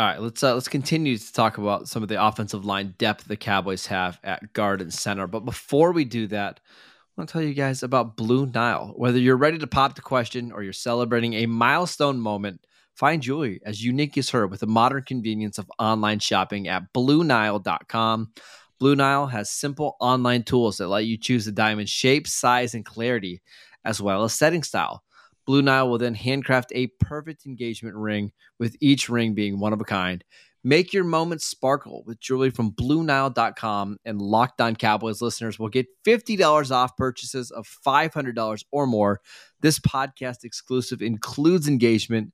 All 0.02 0.08
right, 0.08 0.20
let's 0.20 0.42
uh, 0.42 0.52
let's 0.52 0.66
continue 0.66 1.16
to 1.16 1.32
talk 1.32 1.58
about 1.58 1.86
some 1.86 2.02
of 2.02 2.08
the 2.08 2.20
offensive 2.20 2.64
line 2.64 2.96
depth 2.98 3.28
the 3.28 3.36
Cowboys 3.36 3.86
have 3.86 4.18
at 4.24 4.52
guard 4.52 4.80
and 4.80 4.92
center. 4.92 5.28
But 5.28 5.44
before 5.44 5.92
we 5.92 6.04
do 6.04 6.26
that, 6.26 6.58
I 6.58 7.10
want 7.16 7.28
to 7.28 7.32
tell 7.32 7.42
you 7.42 7.54
guys 7.54 7.84
about 7.84 8.16
Blue 8.16 8.46
Nile. 8.46 8.94
Whether 8.96 9.20
you're 9.20 9.36
ready 9.36 9.58
to 9.58 9.66
pop 9.68 9.94
the 9.94 10.02
question 10.02 10.50
or 10.50 10.64
you're 10.64 10.72
celebrating 10.72 11.34
a 11.34 11.46
milestone 11.46 12.18
moment, 12.18 12.66
find 12.96 13.22
jewelry 13.22 13.60
as 13.64 13.84
unique 13.84 14.18
as 14.18 14.30
her 14.30 14.48
with 14.48 14.58
the 14.58 14.66
modern 14.66 15.04
convenience 15.04 15.56
of 15.56 15.70
online 15.78 16.18
shopping 16.18 16.66
at 16.66 16.92
BlueNile.com. 16.92 18.32
Blue 18.80 18.96
Nile 18.96 19.28
has 19.28 19.52
simple 19.52 19.96
online 20.00 20.42
tools 20.42 20.78
that 20.78 20.88
let 20.88 21.06
you 21.06 21.16
choose 21.16 21.44
the 21.44 21.52
diamond 21.52 21.88
shape, 21.88 22.26
size, 22.26 22.74
and 22.74 22.84
clarity, 22.84 23.40
as 23.84 24.02
well 24.02 24.24
as 24.24 24.32
setting 24.32 24.64
style. 24.64 25.04
Blue 25.46 25.62
Nile 25.62 25.88
will 25.88 25.98
then 25.98 26.14
handcraft 26.14 26.72
a 26.74 26.88
perfect 27.00 27.46
engagement 27.46 27.96
ring, 27.96 28.32
with 28.58 28.76
each 28.80 29.08
ring 29.08 29.34
being 29.34 29.58
one 29.58 29.72
of 29.72 29.80
a 29.80 29.84
kind. 29.84 30.24
Make 30.64 30.92
your 30.92 31.02
moments 31.02 31.44
sparkle 31.44 32.04
with 32.06 32.20
jewelry 32.20 32.50
from 32.50 32.70
BlueNile.com, 32.70 33.98
and 34.04 34.22
Locked 34.22 34.60
On 34.60 34.76
Cowboys 34.76 35.20
listeners 35.20 35.58
will 35.58 35.68
get 35.68 35.86
$50 36.06 36.70
off 36.70 36.96
purchases 36.96 37.50
of 37.50 37.66
$500 37.84 38.64
or 38.70 38.86
more. 38.86 39.20
This 39.60 39.80
podcast 39.80 40.44
exclusive 40.44 41.02
includes 41.02 41.66
engagement. 41.66 42.32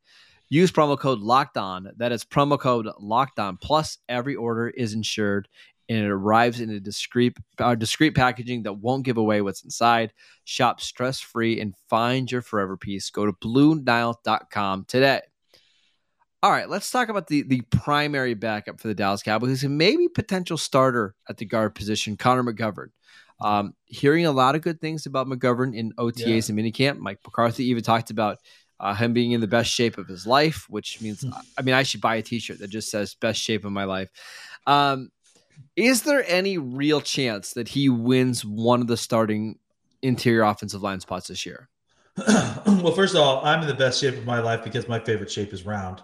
Use 0.50 0.70
promo 0.70 0.98
code 0.98 1.20
Locked 1.20 1.56
On. 1.56 1.90
That 1.96 2.12
is 2.12 2.24
promo 2.24 2.58
code 2.58 2.88
Locked 2.98 3.38
On. 3.38 3.56
Plus, 3.56 3.96
every 4.10 4.34
order 4.34 4.68
is 4.68 4.92
insured 4.92 5.48
and 5.88 5.98
it 5.98 6.10
arrives 6.10 6.60
in 6.60 6.70
a 6.70 6.80
discreet, 6.80 7.36
uh, 7.58 7.74
discreet 7.74 8.14
packaging 8.14 8.64
that 8.64 8.74
won't 8.74 9.04
give 9.04 9.16
away 9.16 9.40
what's 9.40 9.64
inside. 9.64 10.12
Shop 10.44 10.80
stress 10.80 11.20
free 11.20 11.60
and 11.60 11.74
find 11.88 12.30
your 12.30 12.42
forever 12.42 12.76
piece. 12.76 13.10
Go 13.10 13.26
to 13.26 13.32
BlueNile.com 13.32 14.84
today. 14.86 15.20
All 16.40 16.52
right, 16.52 16.68
let's 16.68 16.90
talk 16.90 17.08
about 17.08 17.26
the 17.26 17.42
the 17.42 17.62
primary 17.62 18.34
backup 18.34 18.80
for 18.80 18.86
the 18.86 18.94
Dallas 18.94 19.24
Cowboys 19.24 19.64
and 19.64 19.76
maybe 19.76 20.06
potential 20.06 20.56
starter 20.56 21.16
at 21.28 21.36
the 21.36 21.44
guard 21.44 21.74
position, 21.74 22.16
Connor 22.16 22.44
McGovern. 22.44 22.90
Um, 23.40 23.74
hearing 23.86 24.24
a 24.24 24.30
lot 24.30 24.54
of 24.54 24.62
good 24.62 24.80
things 24.80 25.06
about 25.06 25.26
McGovern 25.26 25.74
in 25.74 25.92
OTAs 25.92 26.48
and 26.48 26.58
minicamp. 26.58 26.98
Mike 26.98 27.18
McCarthy 27.24 27.64
even 27.66 27.82
talked 27.82 28.10
about 28.10 28.38
uh, 28.80 28.94
him 28.94 29.12
being 29.12 29.32
in 29.32 29.40
the 29.40 29.48
best 29.48 29.70
shape 29.70 29.98
of 29.98 30.06
his 30.06 30.26
life, 30.26 30.66
which 30.68 31.00
means, 31.00 31.24
I 31.58 31.62
mean, 31.62 31.74
I 31.74 31.82
should 31.82 32.00
buy 32.00 32.16
a 32.16 32.22
T-shirt 32.22 32.60
that 32.60 32.68
just 32.68 32.90
says 32.90 33.14
"best 33.14 33.40
shape 33.40 33.64
of 33.64 33.72
my 33.72 33.84
life." 33.84 34.08
Um, 34.66 35.10
is 35.78 36.02
there 36.02 36.24
any 36.26 36.58
real 36.58 37.00
chance 37.00 37.52
that 37.52 37.68
he 37.68 37.88
wins 37.88 38.44
one 38.44 38.80
of 38.80 38.88
the 38.88 38.96
starting 38.96 39.60
interior 40.02 40.42
offensive 40.42 40.82
line 40.82 40.98
spots 40.98 41.28
this 41.28 41.46
year? 41.46 41.68
well, 42.26 42.92
first 42.92 43.14
of 43.14 43.20
all, 43.20 43.44
I'm 43.44 43.62
in 43.62 43.68
the 43.68 43.74
best 43.74 44.00
shape 44.00 44.14
of 44.14 44.26
my 44.26 44.40
life 44.40 44.64
because 44.64 44.88
my 44.88 44.98
favorite 44.98 45.30
shape 45.30 45.52
is 45.52 45.64
round. 45.64 46.02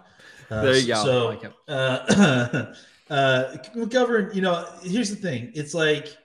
Uh, 0.49 0.61
there 0.61 0.77
you 0.77 0.87
go. 0.87 1.03
So, 1.03 1.27
like 1.27 1.43
uh, 1.67 1.71
uh, 3.09 3.57
McGovern, 3.75 4.33
you 4.33 4.41
know, 4.41 4.65
here's 4.81 5.09
the 5.09 5.17
thing. 5.17 5.51
It's 5.53 5.73
like, 5.73 6.15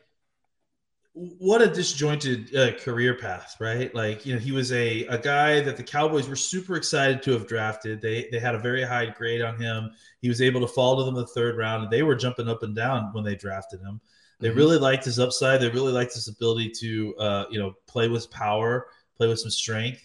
what 1.12 1.60
a 1.60 1.66
disjointed 1.66 2.54
uh, 2.54 2.72
career 2.78 3.14
path, 3.14 3.56
right? 3.58 3.92
Like, 3.94 4.24
you 4.24 4.32
know, 4.32 4.38
he 4.38 4.52
was 4.52 4.70
a, 4.70 5.04
a 5.06 5.18
guy 5.18 5.60
that 5.60 5.76
the 5.76 5.82
Cowboys 5.82 6.28
were 6.28 6.36
super 6.36 6.76
excited 6.76 7.22
to 7.24 7.32
have 7.32 7.48
drafted. 7.48 8.00
They 8.00 8.28
they 8.30 8.38
had 8.38 8.54
a 8.54 8.60
very 8.60 8.84
high 8.84 9.06
grade 9.06 9.42
on 9.42 9.60
him. 9.60 9.90
He 10.20 10.28
was 10.28 10.40
able 10.40 10.60
to 10.60 10.68
fall 10.68 10.96
to 10.98 11.04
them 11.04 11.16
in 11.16 11.22
the 11.22 11.26
third 11.26 11.56
round, 11.56 11.82
and 11.82 11.92
they 11.92 12.02
were 12.02 12.14
jumping 12.14 12.48
up 12.48 12.62
and 12.62 12.76
down 12.76 13.12
when 13.12 13.24
they 13.24 13.34
drafted 13.34 13.80
him. 13.80 14.00
They 14.38 14.48
mm-hmm. 14.48 14.58
really 14.58 14.78
liked 14.78 15.04
his 15.04 15.18
upside. 15.18 15.60
They 15.60 15.68
really 15.68 15.92
liked 15.92 16.14
his 16.14 16.28
ability 16.28 16.72
to, 16.80 17.16
uh, 17.16 17.44
you 17.50 17.58
know, 17.58 17.74
play 17.86 18.08
with 18.08 18.30
power, 18.30 18.86
play 19.16 19.26
with 19.26 19.40
some 19.40 19.50
strength. 19.50 20.02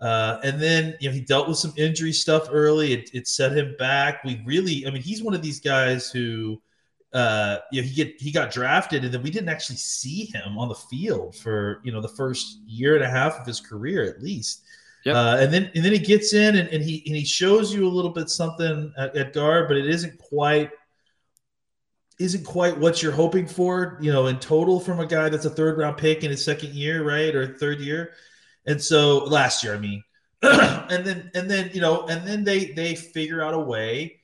Uh, 0.00 0.38
and 0.42 0.60
then 0.60 0.94
you 1.00 1.08
know 1.08 1.14
he 1.14 1.22
dealt 1.22 1.48
with 1.48 1.56
some 1.56 1.72
injury 1.76 2.12
stuff 2.12 2.48
early. 2.50 2.92
It, 2.92 3.10
it, 3.14 3.28
set 3.28 3.56
him 3.56 3.74
back. 3.78 4.24
We 4.24 4.42
really, 4.44 4.86
I 4.86 4.90
mean, 4.90 5.02
he's 5.02 5.22
one 5.22 5.34
of 5.34 5.40
these 5.40 5.60
guys 5.60 6.10
who, 6.10 6.60
uh, 7.16 7.60
you 7.72 7.80
know, 7.80 7.88
he 7.88 7.94
get 7.94 8.20
he 8.20 8.30
got 8.30 8.52
drafted, 8.52 9.02
and 9.02 9.12
then 9.12 9.22
we 9.22 9.30
didn't 9.30 9.48
actually 9.48 9.76
see 9.76 10.26
him 10.26 10.58
on 10.58 10.68
the 10.68 10.74
field 10.74 11.34
for 11.34 11.80
you 11.82 11.90
know 11.90 12.02
the 12.02 12.08
first 12.08 12.58
year 12.66 12.94
and 12.94 13.02
a 13.02 13.08
half 13.08 13.40
of 13.40 13.46
his 13.46 13.58
career 13.58 14.04
at 14.04 14.22
least. 14.22 14.64
Yep. 15.06 15.16
Uh, 15.16 15.36
and 15.40 15.54
then 15.54 15.70
and 15.74 15.82
then 15.82 15.92
he 15.92 15.98
gets 15.98 16.34
in 16.34 16.56
and, 16.56 16.68
and 16.68 16.84
he 16.84 17.02
and 17.06 17.16
he 17.16 17.24
shows 17.24 17.74
you 17.74 17.86
a 17.86 17.88
little 17.88 18.10
bit 18.10 18.28
something 18.28 18.92
at, 18.98 19.16
at 19.16 19.32
guard, 19.32 19.66
but 19.66 19.78
it 19.78 19.86
isn't 19.86 20.18
quite 20.18 20.70
isn't 22.18 22.44
quite 22.44 22.76
what 22.76 23.02
you're 23.02 23.12
hoping 23.12 23.46
for, 23.46 23.98
you 24.02 24.12
know, 24.12 24.26
in 24.26 24.38
total 24.38 24.78
from 24.78 25.00
a 25.00 25.06
guy 25.06 25.30
that's 25.30 25.46
a 25.46 25.50
third 25.50 25.78
round 25.78 25.96
pick 25.96 26.22
in 26.22 26.30
his 26.30 26.44
second 26.44 26.74
year, 26.74 27.02
right, 27.02 27.34
or 27.34 27.56
third 27.56 27.80
year. 27.80 28.12
And 28.66 28.82
so 28.82 29.24
last 29.24 29.64
year, 29.64 29.74
I 29.74 29.78
mean, 29.78 30.02
and 30.42 31.02
then 31.06 31.30
and 31.34 31.50
then 31.50 31.70
you 31.72 31.80
know, 31.80 32.06
and 32.08 32.28
then 32.28 32.44
they 32.44 32.72
they 32.72 32.94
figure 32.94 33.42
out 33.42 33.54
a 33.54 33.58
way 33.58 34.20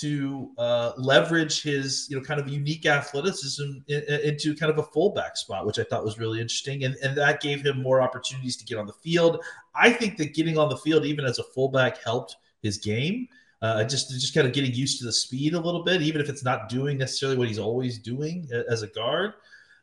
to 0.00 0.50
uh, 0.58 0.92
leverage 0.96 1.62
his 1.62 2.06
you 2.10 2.16
know 2.16 2.22
kind 2.22 2.40
of 2.40 2.48
unique 2.48 2.86
athleticism 2.86 3.62
in, 3.88 4.02
in, 4.08 4.20
into 4.20 4.54
kind 4.54 4.70
of 4.70 4.78
a 4.78 4.82
fullback 4.82 5.36
spot, 5.36 5.66
which 5.66 5.78
I 5.78 5.84
thought 5.84 6.04
was 6.04 6.18
really 6.18 6.40
interesting, 6.40 6.84
and 6.84 6.96
and 7.02 7.16
that 7.16 7.40
gave 7.40 7.64
him 7.64 7.82
more 7.82 8.02
opportunities 8.02 8.56
to 8.56 8.64
get 8.64 8.78
on 8.78 8.86
the 8.86 8.92
field. 8.92 9.42
I 9.74 9.90
think 9.90 10.16
that 10.18 10.34
getting 10.34 10.58
on 10.58 10.68
the 10.68 10.76
field 10.76 11.04
even 11.04 11.24
as 11.24 11.38
a 11.38 11.44
fullback 11.44 12.02
helped 12.02 12.36
his 12.62 12.78
game. 12.78 13.28
Uh, 13.62 13.84
just 13.84 14.10
just 14.10 14.34
kind 14.34 14.46
of 14.46 14.52
getting 14.52 14.72
used 14.72 14.98
to 14.98 15.06
the 15.06 15.12
speed 15.12 15.54
a 15.54 15.60
little 15.60 15.82
bit, 15.82 16.02
even 16.02 16.20
if 16.20 16.28
it's 16.28 16.44
not 16.44 16.68
doing 16.68 16.98
necessarily 16.98 17.38
what 17.38 17.48
he's 17.48 17.58
always 17.58 17.98
doing 17.98 18.46
as 18.68 18.82
a 18.82 18.86
guard. 18.88 19.32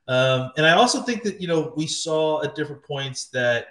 Um, 0.08 0.52
and 0.58 0.66
I 0.66 0.74
also 0.74 1.02
think 1.02 1.24
that 1.24 1.42
you 1.42 1.48
know 1.48 1.74
we 1.76 1.88
saw 1.88 2.44
at 2.44 2.56
different 2.56 2.84
points 2.84 3.26
that 3.30 3.68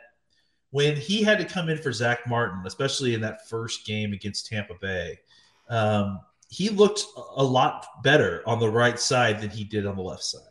when 0.70 0.96
he 0.96 1.22
had 1.22 1.38
to 1.38 1.44
come 1.44 1.68
in 1.68 1.78
for 1.78 1.92
Zach 1.92 2.26
Martin, 2.26 2.62
especially 2.66 3.14
in 3.14 3.20
that 3.20 3.48
first 3.48 3.86
game 3.86 4.12
against 4.12 4.46
Tampa 4.46 4.74
Bay, 4.80 5.20
um, 5.68 6.20
he 6.52 6.68
looked 6.68 7.06
a 7.36 7.42
lot 7.42 7.86
better 8.02 8.42
on 8.46 8.60
the 8.60 8.68
right 8.68 9.00
side 9.00 9.40
than 9.40 9.48
he 9.48 9.64
did 9.64 9.86
on 9.86 9.96
the 9.96 10.02
left 10.02 10.22
side. 10.22 10.42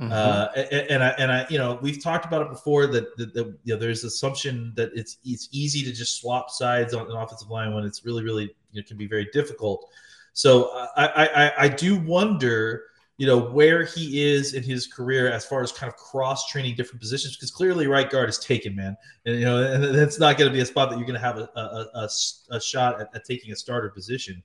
Mm-hmm. 0.00 0.12
Uh, 0.12 0.48
and, 0.56 0.90
and, 0.90 1.04
I 1.04 1.08
and 1.10 1.32
I 1.32 1.46
you 1.48 1.58
know 1.58 1.78
we've 1.80 2.02
talked 2.02 2.26
about 2.26 2.42
it 2.42 2.50
before 2.50 2.88
that, 2.88 3.16
that, 3.16 3.32
that 3.34 3.46
you 3.62 3.74
know 3.74 3.78
there's 3.78 4.02
assumption 4.02 4.72
that 4.74 4.90
it's 4.96 5.18
it's 5.24 5.48
easy 5.52 5.84
to 5.84 5.92
just 5.92 6.20
swap 6.20 6.50
sides 6.50 6.92
on 6.92 7.08
an 7.08 7.16
offensive 7.16 7.48
line 7.48 7.72
when 7.72 7.84
it's 7.84 8.04
really 8.04 8.24
really 8.24 8.52
you 8.72 8.80
know, 8.80 8.82
can 8.82 8.96
be 8.96 9.06
very 9.06 9.28
difficult. 9.32 9.88
So 10.32 10.70
I 10.96 11.28
I, 11.36 11.52
I 11.56 11.68
do 11.68 12.00
wonder 12.00 12.86
you 13.16 13.28
know 13.28 13.38
where 13.38 13.84
he 13.84 14.24
is 14.24 14.54
in 14.54 14.64
his 14.64 14.88
career 14.88 15.30
as 15.30 15.46
far 15.46 15.62
as 15.62 15.70
kind 15.70 15.88
of 15.88 15.96
cross 15.96 16.48
training 16.48 16.74
different 16.74 17.00
positions 17.00 17.36
because 17.36 17.52
clearly 17.52 17.86
right 17.86 18.10
guard 18.10 18.28
is 18.28 18.40
taken 18.40 18.74
man 18.74 18.96
and 19.24 19.38
you 19.38 19.44
know 19.44 19.62
and 19.62 19.84
it's 19.84 20.18
not 20.18 20.36
going 20.36 20.50
to 20.50 20.52
be 20.52 20.60
a 20.60 20.66
spot 20.66 20.90
that 20.90 20.96
you're 20.96 21.06
going 21.06 21.18
to 21.18 21.24
have 21.24 21.38
a, 21.38 21.48
a, 21.54 21.86
a, 21.94 22.08
a 22.56 22.60
shot 22.60 23.00
at, 23.00 23.08
at, 23.14 23.24
taking 23.24 23.52
a 23.52 23.56
starter 23.56 23.88
position 23.88 24.42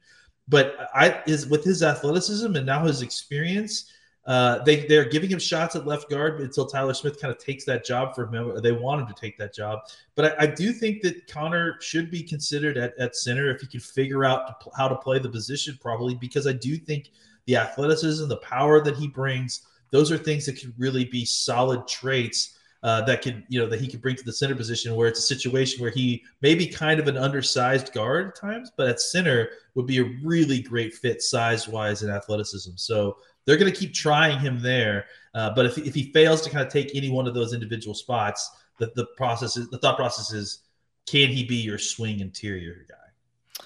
but 0.50 0.90
i 0.94 1.22
is 1.26 1.48
with 1.48 1.64
his 1.64 1.82
athleticism 1.84 2.56
and 2.56 2.66
now 2.66 2.86
his 2.86 3.02
experience 3.02 3.92
uh, 4.30 4.64
they 4.64 4.86
they're 4.86 5.10
giving 5.10 5.30
him 5.30 5.40
shots 5.40 5.76
at 5.76 5.88
left 5.88 6.08
guard 6.08 6.40
until 6.40 6.68
Tyler 6.68 6.94
Smith 6.94 7.20
kind 7.20 7.34
of 7.34 7.44
takes 7.44 7.64
that 7.66 7.84
job 7.84 8.14
for 8.14 8.28
him. 8.32 8.62
They 8.62 8.72
want 8.72 9.02
him 9.02 9.08
to 9.08 9.14
take 9.20 9.40
that 9.40 9.56
job, 9.56 9.80
but 10.14 10.40
I, 10.40 10.44
I 10.44 10.46
do 10.46 10.72
think 10.72 11.02
that 11.02 11.26
Connor 11.28 11.82
should 11.82 12.12
be 12.12 12.22
considered 12.22 12.78
at, 12.78 12.96
at 13.00 13.16
center 13.16 13.50
if 13.50 13.62
he 13.62 13.66
can 13.66 13.80
figure 13.80 14.26
out 14.26 14.64
how 14.78 14.88
to 14.88 14.96
play 14.98 15.18
the 15.18 15.30
position 15.30 15.80
probably 15.82 16.14
because 16.14 16.46
I 16.46 16.52
do 16.52 16.78
think 16.78 17.10
the 17.46 17.56
athleticism, 17.56 18.28
the 18.28 18.38
power 18.38 18.84
that 18.84 18.98
he 18.98 19.08
brings, 19.08 19.66
those 19.90 20.12
are 20.12 20.18
things 20.18 20.46
that 20.46 20.60
could 20.60 20.74
really 20.78 21.06
be 21.06 21.26
solid 21.26 21.88
traits 21.88 22.59
uh, 22.82 23.02
that 23.02 23.22
could, 23.22 23.44
you 23.50 23.60
know, 23.60 23.68
that 23.68 23.80
he 23.82 23.88
could 23.88 24.02
bring 24.02 24.16
to 24.16 24.24
the 24.24 24.32
center 24.32 24.56
position 24.56 24.96
where 24.96 25.08
it's 25.08 25.20
a 25.20 25.24
situation 25.24 25.82
where 25.82 25.92
he 25.92 26.24
may 26.42 26.56
be 26.56 26.66
kind 26.66 27.00
of 27.00 27.08
an 27.08 27.18
undersized 27.18 27.92
guard 27.94 28.28
at 28.28 28.36
times, 28.36 28.72
but 28.78 28.88
at 28.88 29.02
center 29.02 29.50
would 29.76 29.86
be 29.86 30.00
a 30.00 30.12
really 30.24 30.62
great 30.62 30.94
fit 30.94 31.22
size 31.22 31.68
wise 31.68 32.04
and 32.04 32.12
athleticism. 32.12 32.72
So 32.76 33.18
they're 33.46 33.58
going 33.58 33.72
to 33.72 33.78
keep 33.78 33.94
trying 33.94 34.40
him 34.40 34.62
there. 34.62 35.06
Uh, 35.34 35.54
but 35.54 35.66
if, 35.66 35.78
if 35.78 35.94
he 35.94 36.12
fails 36.14 36.42
to 36.42 36.50
kind 36.50 36.66
of 36.66 36.72
take 36.72 36.96
any 36.96 37.10
one 37.10 37.28
of 37.28 37.34
those 37.34 37.54
individual 37.54 37.94
spots, 37.94 38.50
the, 38.78 38.92
the 38.96 39.08
process 39.18 39.58
is, 39.58 39.70
the 39.70 39.78
thought 39.78 39.98
process 39.98 40.32
is, 40.32 40.60
can 41.06 41.30
he 41.30 41.44
be 41.44 41.56
your 41.56 41.78
swing 41.78 42.22
interior 42.22 42.86
guy? 42.88 43.64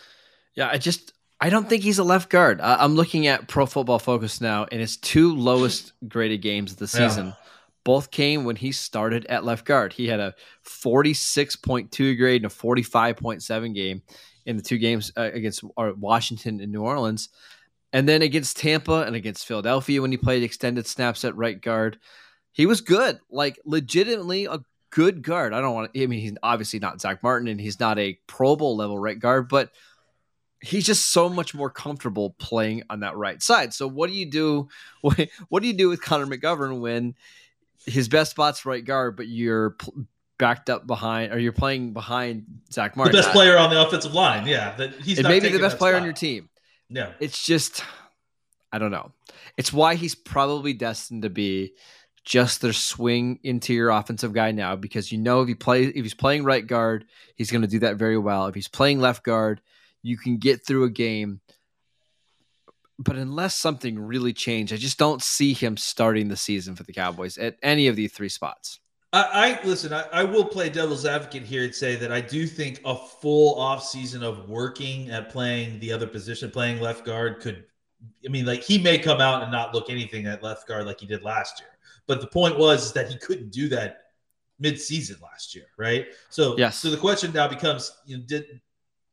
Yeah, 0.55 0.69
I 0.71 0.77
just 0.77 1.13
I 1.41 1.49
don't 1.49 1.67
think 1.67 1.83
he's 1.83 1.99
a 1.99 2.03
left 2.03 2.29
guard. 2.29 2.61
I, 2.61 2.83
am 2.83 2.95
looking 2.95 3.27
at 3.27 3.47
Pro 3.47 3.65
Football 3.65 3.99
Focus 3.99 4.39
now, 4.39 4.65
and 4.71 4.79
his 4.79 4.97
two 4.97 5.35
lowest 5.35 5.91
graded 6.07 6.41
games 6.41 6.71
of 6.71 6.77
the 6.77 6.87
season 6.87 7.27
yeah. 7.27 7.33
Both 7.83 8.11
came 8.11 8.43
when 8.43 8.55
he 8.55 8.71
started 8.71 9.25
at 9.25 9.43
left 9.43 9.65
guard. 9.65 9.93
He 9.93 10.07
had 10.07 10.19
a 10.19 10.33
46.2 10.65 12.17
grade 12.17 12.43
and 12.43 12.51
a 12.51 12.55
45.7 12.55 13.75
game 13.75 14.01
in 14.45 14.57
the 14.57 14.63
two 14.63 14.77
games 14.77 15.11
uh, 15.17 15.29
against 15.33 15.63
uh, 15.77 15.91
Washington 15.97 16.59
and 16.61 16.71
New 16.71 16.83
Orleans. 16.83 17.29
And 17.91 18.07
then 18.07 18.21
against 18.21 18.57
Tampa 18.57 19.03
and 19.03 19.15
against 19.15 19.45
Philadelphia 19.45 20.01
when 20.01 20.11
he 20.11 20.17
played 20.17 20.43
extended 20.43 20.87
snaps 20.87 21.23
at 21.23 21.35
right 21.35 21.59
guard, 21.59 21.99
he 22.51 22.65
was 22.65 22.81
good, 22.81 23.19
like 23.29 23.59
legitimately 23.65 24.45
a 24.45 24.59
good 24.89 25.21
guard. 25.21 25.53
I 25.53 25.61
don't 25.61 25.73
want 25.73 25.93
to, 25.93 26.03
I 26.03 26.07
mean, 26.07 26.19
he's 26.19 26.33
obviously 26.41 26.79
not 26.79 27.01
Zach 27.01 27.21
Martin 27.21 27.47
and 27.47 27.61
he's 27.61 27.79
not 27.79 27.99
a 27.99 28.19
Pro 28.27 28.55
Bowl 28.55 28.75
level 28.75 28.97
right 28.97 29.19
guard, 29.19 29.49
but– 29.49 29.71
he's 30.63 30.85
just 30.85 31.11
so 31.11 31.27
much 31.27 31.53
more 31.53 31.69
comfortable 31.69 32.31
playing 32.39 32.83
on 32.89 33.01
that 33.01 33.17
right 33.17 33.43
side. 33.43 33.73
So 33.73 33.85
what 33.85 34.09
do 34.09 34.15
you 34.15 34.25
do? 34.25 34.69
What, 35.49 35.61
do 35.61 35.67
you 35.67 35.73
do 35.73 35.89
with 35.89 36.01
Connor 36.01 36.25
McGovern 36.25 36.79
when 36.79 37.15
his 37.85 38.07
best 38.07 38.31
spot's 38.31 38.65
right 38.65 38.83
guard, 38.83 39.17
but 39.17 39.27
you're 39.27 39.75
backed 40.37 40.69
up 40.69 40.87
behind, 40.87 41.31
or 41.31 41.39
you're 41.39 41.51
playing 41.51 41.93
behind 41.93 42.45
Zach 42.71 42.95
Martin, 42.95 43.15
the 43.15 43.21
best 43.21 43.31
player 43.31 43.57
on 43.57 43.69
the 43.69 43.85
offensive 43.85 44.13
line? 44.13 44.47
Yeah, 44.47 44.75
that 44.75 44.95
he's 44.95 45.21
maybe 45.23 45.49
the 45.49 45.59
best 45.59 45.77
player 45.77 45.93
spot. 45.93 46.01
on 46.01 46.05
your 46.05 46.13
team. 46.13 46.49
Yeah, 46.89 47.11
it's 47.19 47.45
just 47.45 47.83
I 48.71 48.79
don't 48.79 48.91
know. 48.91 49.11
It's 49.57 49.71
why 49.71 49.95
he's 49.95 50.15
probably 50.15 50.73
destined 50.73 51.23
to 51.23 51.29
be 51.29 51.73
just 52.25 52.61
their 52.61 52.73
swing 52.73 53.39
interior 53.43 53.89
offensive 53.89 54.33
guy 54.33 54.51
now 54.51 54.75
because 54.75 55.11
you 55.11 55.17
know 55.17 55.41
if 55.41 55.47
he 55.47 55.55
plays 55.55 55.91
if 55.95 56.03
he's 56.03 56.13
playing 56.13 56.43
right 56.43 56.65
guard, 56.65 57.05
he's 57.35 57.51
going 57.51 57.61
to 57.61 57.67
do 57.67 57.79
that 57.79 57.97
very 57.97 58.17
well. 58.17 58.47
If 58.47 58.55
he's 58.55 58.67
playing 58.67 58.99
left 58.99 59.23
guard, 59.23 59.61
you 60.01 60.17
can 60.17 60.37
get 60.37 60.65
through 60.65 60.85
a 60.85 60.89
game. 60.89 61.41
But 63.03 63.17
unless 63.17 63.55
something 63.55 63.99
really 63.99 64.33
changed, 64.33 64.71
I 64.71 64.77
just 64.77 64.97
don't 64.97 65.21
see 65.21 65.53
him 65.53 65.77
starting 65.77 66.29
the 66.29 66.37
season 66.37 66.75
for 66.75 66.83
the 66.83 66.93
Cowboys 66.93 67.37
at 67.37 67.57
any 67.61 67.87
of 67.87 67.95
these 67.95 68.13
three 68.13 68.29
spots. 68.29 68.79
I, 69.11 69.59
I 69.61 69.65
listen. 69.65 69.93
I, 69.93 70.05
I, 70.11 70.23
will 70.23 70.45
play 70.45 70.69
devil's 70.69 71.05
advocate 71.05 71.43
here 71.43 71.63
and 71.63 71.75
say 71.75 71.95
that 71.97 72.11
I 72.11 72.21
do 72.21 72.47
think 72.47 72.81
a 72.85 72.95
full 72.95 73.59
off 73.59 73.83
season 73.83 74.23
of 74.23 74.49
working 74.49 75.11
at 75.11 75.29
playing 75.29 75.79
the 75.79 75.91
other 75.91 76.07
position, 76.07 76.49
playing 76.49 76.81
left 76.81 77.05
guard, 77.05 77.39
could. 77.39 77.65
I 78.25 78.29
mean, 78.29 78.45
like 78.45 78.63
he 78.63 78.77
may 78.77 78.97
come 78.97 79.21
out 79.21 79.43
and 79.43 79.51
not 79.51 79.73
look 79.73 79.89
anything 79.89 80.25
at 80.25 80.41
left 80.41 80.67
guard 80.67 80.85
like 80.85 80.99
he 80.99 81.05
did 81.05 81.23
last 81.23 81.59
year. 81.59 81.69
But 82.07 82.21
the 82.21 82.27
point 82.27 82.57
was 82.57 82.91
that 82.93 83.09
he 83.09 83.17
couldn't 83.17 83.51
do 83.51 83.69
that 83.69 83.97
mid-season 84.59 85.17
last 85.21 85.55
year, 85.55 85.67
right? 85.77 86.07
So, 86.29 86.57
yes. 86.57 86.77
So 86.77 86.89
the 86.89 86.97
question 86.97 87.31
now 87.33 87.47
becomes: 87.47 87.95
you 88.05 88.17
know, 88.17 88.23
did 88.25 88.61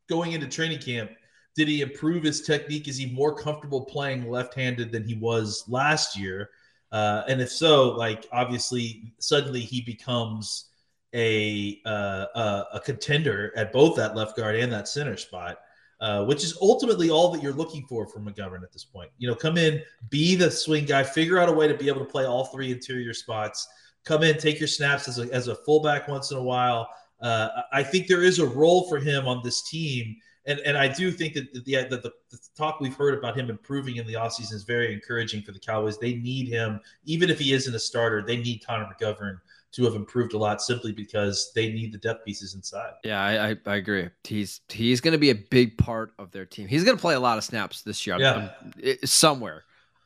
going 0.08 0.32
into 0.32 0.46
training 0.46 0.78
camp, 0.78 1.10
did 1.56 1.68
he 1.68 1.80
improve 1.80 2.22
his 2.22 2.42
technique? 2.42 2.88
Is 2.88 2.96
he 2.96 3.06
more 3.06 3.34
comfortable 3.34 3.84
playing 3.84 4.30
left-handed 4.30 4.92
than 4.92 5.04
he 5.04 5.14
was 5.14 5.64
last 5.68 6.18
year? 6.18 6.50
Uh, 6.92 7.22
and 7.28 7.40
if 7.40 7.50
so, 7.50 7.90
like 7.90 8.26
obviously, 8.32 9.12
suddenly 9.18 9.60
he 9.60 9.80
becomes 9.80 10.66
a 11.14 11.80
uh, 11.86 12.26
a, 12.34 12.64
a 12.74 12.80
contender 12.80 13.52
at 13.56 13.72
both 13.72 13.96
that 13.96 14.14
left 14.14 14.36
guard 14.36 14.56
and 14.56 14.72
that 14.72 14.88
center 14.88 15.16
spot. 15.16 15.58
Uh, 16.00 16.24
which 16.24 16.42
is 16.42 16.56
ultimately 16.62 17.10
all 17.10 17.30
that 17.30 17.42
you're 17.42 17.52
looking 17.52 17.84
for 17.86 18.06
from 18.06 18.24
McGovern 18.24 18.62
at 18.62 18.72
this 18.72 18.86
point. 18.86 19.10
You 19.18 19.28
know, 19.28 19.34
come 19.34 19.58
in, 19.58 19.82
be 20.08 20.34
the 20.34 20.50
swing 20.50 20.86
guy, 20.86 21.02
figure 21.02 21.38
out 21.38 21.50
a 21.50 21.52
way 21.52 21.68
to 21.68 21.74
be 21.74 21.88
able 21.88 21.98
to 21.98 22.10
play 22.10 22.24
all 22.24 22.46
three 22.46 22.72
interior 22.72 23.12
spots. 23.12 23.68
Come 24.06 24.22
in, 24.22 24.38
take 24.38 24.58
your 24.58 24.66
snaps 24.66 25.08
as 25.08 25.18
a, 25.18 25.30
as 25.30 25.48
a 25.48 25.54
fullback 25.54 26.08
once 26.08 26.30
in 26.30 26.38
a 26.38 26.42
while, 26.42 26.88
uh, 27.20 27.48
I 27.72 27.82
think 27.82 28.06
there 28.06 28.22
is 28.22 28.38
a 28.38 28.46
role 28.46 28.88
for 28.88 28.98
him 28.98 29.26
on 29.26 29.42
this 29.44 29.62
team. 29.62 30.16
And, 30.50 30.60
and 30.60 30.76
I 30.76 30.88
do 30.88 31.10
think 31.12 31.34
that 31.34 31.52
the, 31.52 31.60
the, 31.60 31.96
the, 31.96 32.12
the 32.30 32.38
talk 32.56 32.80
we've 32.80 32.94
heard 32.94 33.14
about 33.16 33.38
him 33.38 33.50
improving 33.50 33.96
in 33.96 34.06
the 34.06 34.14
offseason 34.14 34.52
is 34.52 34.64
very 34.64 34.92
encouraging 34.92 35.42
for 35.42 35.52
the 35.52 35.58
Cowboys. 35.60 35.98
They 35.98 36.14
need 36.14 36.48
him, 36.48 36.80
even 37.04 37.30
if 37.30 37.38
he 37.38 37.52
isn't 37.52 37.74
a 37.74 37.78
starter, 37.78 38.22
they 38.22 38.36
need 38.36 38.64
Connor 38.66 38.88
McGovern 38.92 39.38
to 39.72 39.84
have 39.84 39.94
improved 39.94 40.32
a 40.34 40.38
lot 40.38 40.60
simply 40.60 40.90
because 40.90 41.52
they 41.54 41.70
need 41.72 41.92
the 41.92 41.98
depth 41.98 42.24
pieces 42.24 42.54
inside. 42.54 42.94
Yeah, 43.04 43.22
I, 43.22 43.50
I, 43.50 43.56
I 43.66 43.76
agree. 43.76 44.08
He's 44.24 44.60
he's 44.68 45.00
going 45.00 45.12
to 45.12 45.18
be 45.18 45.30
a 45.30 45.34
big 45.36 45.78
part 45.78 46.12
of 46.18 46.32
their 46.32 46.44
team. 46.44 46.66
He's 46.66 46.82
going 46.82 46.96
to 46.96 47.00
play 47.00 47.14
a 47.14 47.20
lot 47.20 47.38
of 47.38 47.44
snaps 47.44 47.82
this 47.82 48.04
year. 48.06 48.18
Yeah. 48.18 48.32
I'm- 48.32 48.72
it- 48.78 49.08
somewhere. 49.08 49.62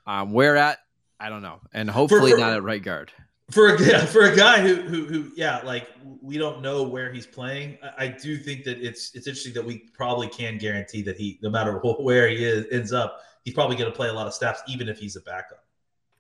Um, 0.06 0.32
where 0.32 0.56
at? 0.56 0.80
I 1.18 1.30
don't 1.30 1.40
know. 1.40 1.60
And 1.72 1.88
hopefully 1.88 2.32
for- 2.32 2.38
not 2.38 2.52
at 2.52 2.62
right 2.62 2.82
guard. 2.82 3.10
For 3.50 3.74
a 3.74 3.78
for 4.06 4.22
a 4.22 4.34
guy 4.36 4.60
who, 4.60 4.76
who 4.76 5.04
who 5.06 5.32
yeah, 5.36 5.60
like 5.64 5.88
we 6.22 6.38
don't 6.38 6.62
know 6.62 6.82
where 6.82 7.12
he's 7.12 7.26
playing. 7.26 7.78
I, 7.82 8.04
I 8.04 8.08
do 8.08 8.36
think 8.38 8.64
that 8.64 8.78
it's 8.78 9.14
it's 9.14 9.26
interesting 9.26 9.52
that 9.54 9.64
we 9.64 9.90
probably 9.92 10.28
can 10.28 10.58
guarantee 10.58 11.02
that 11.02 11.16
he, 11.16 11.38
no 11.42 11.50
matter 11.50 11.72
where 11.98 12.28
he 12.28 12.44
is, 12.44 12.66
ends 12.72 12.92
up, 12.92 13.20
he's 13.44 13.54
probably 13.54 13.76
going 13.76 13.90
to 13.90 13.96
play 13.96 14.08
a 14.08 14.12
lot 14.12 14.26
of 14.26 14.34
snaps, 14.34 14.62
even 14.68 14.88
if 14.88 14.98
he's 14.98 15.16
a 15.16 15.20
backup. 15.20 15.64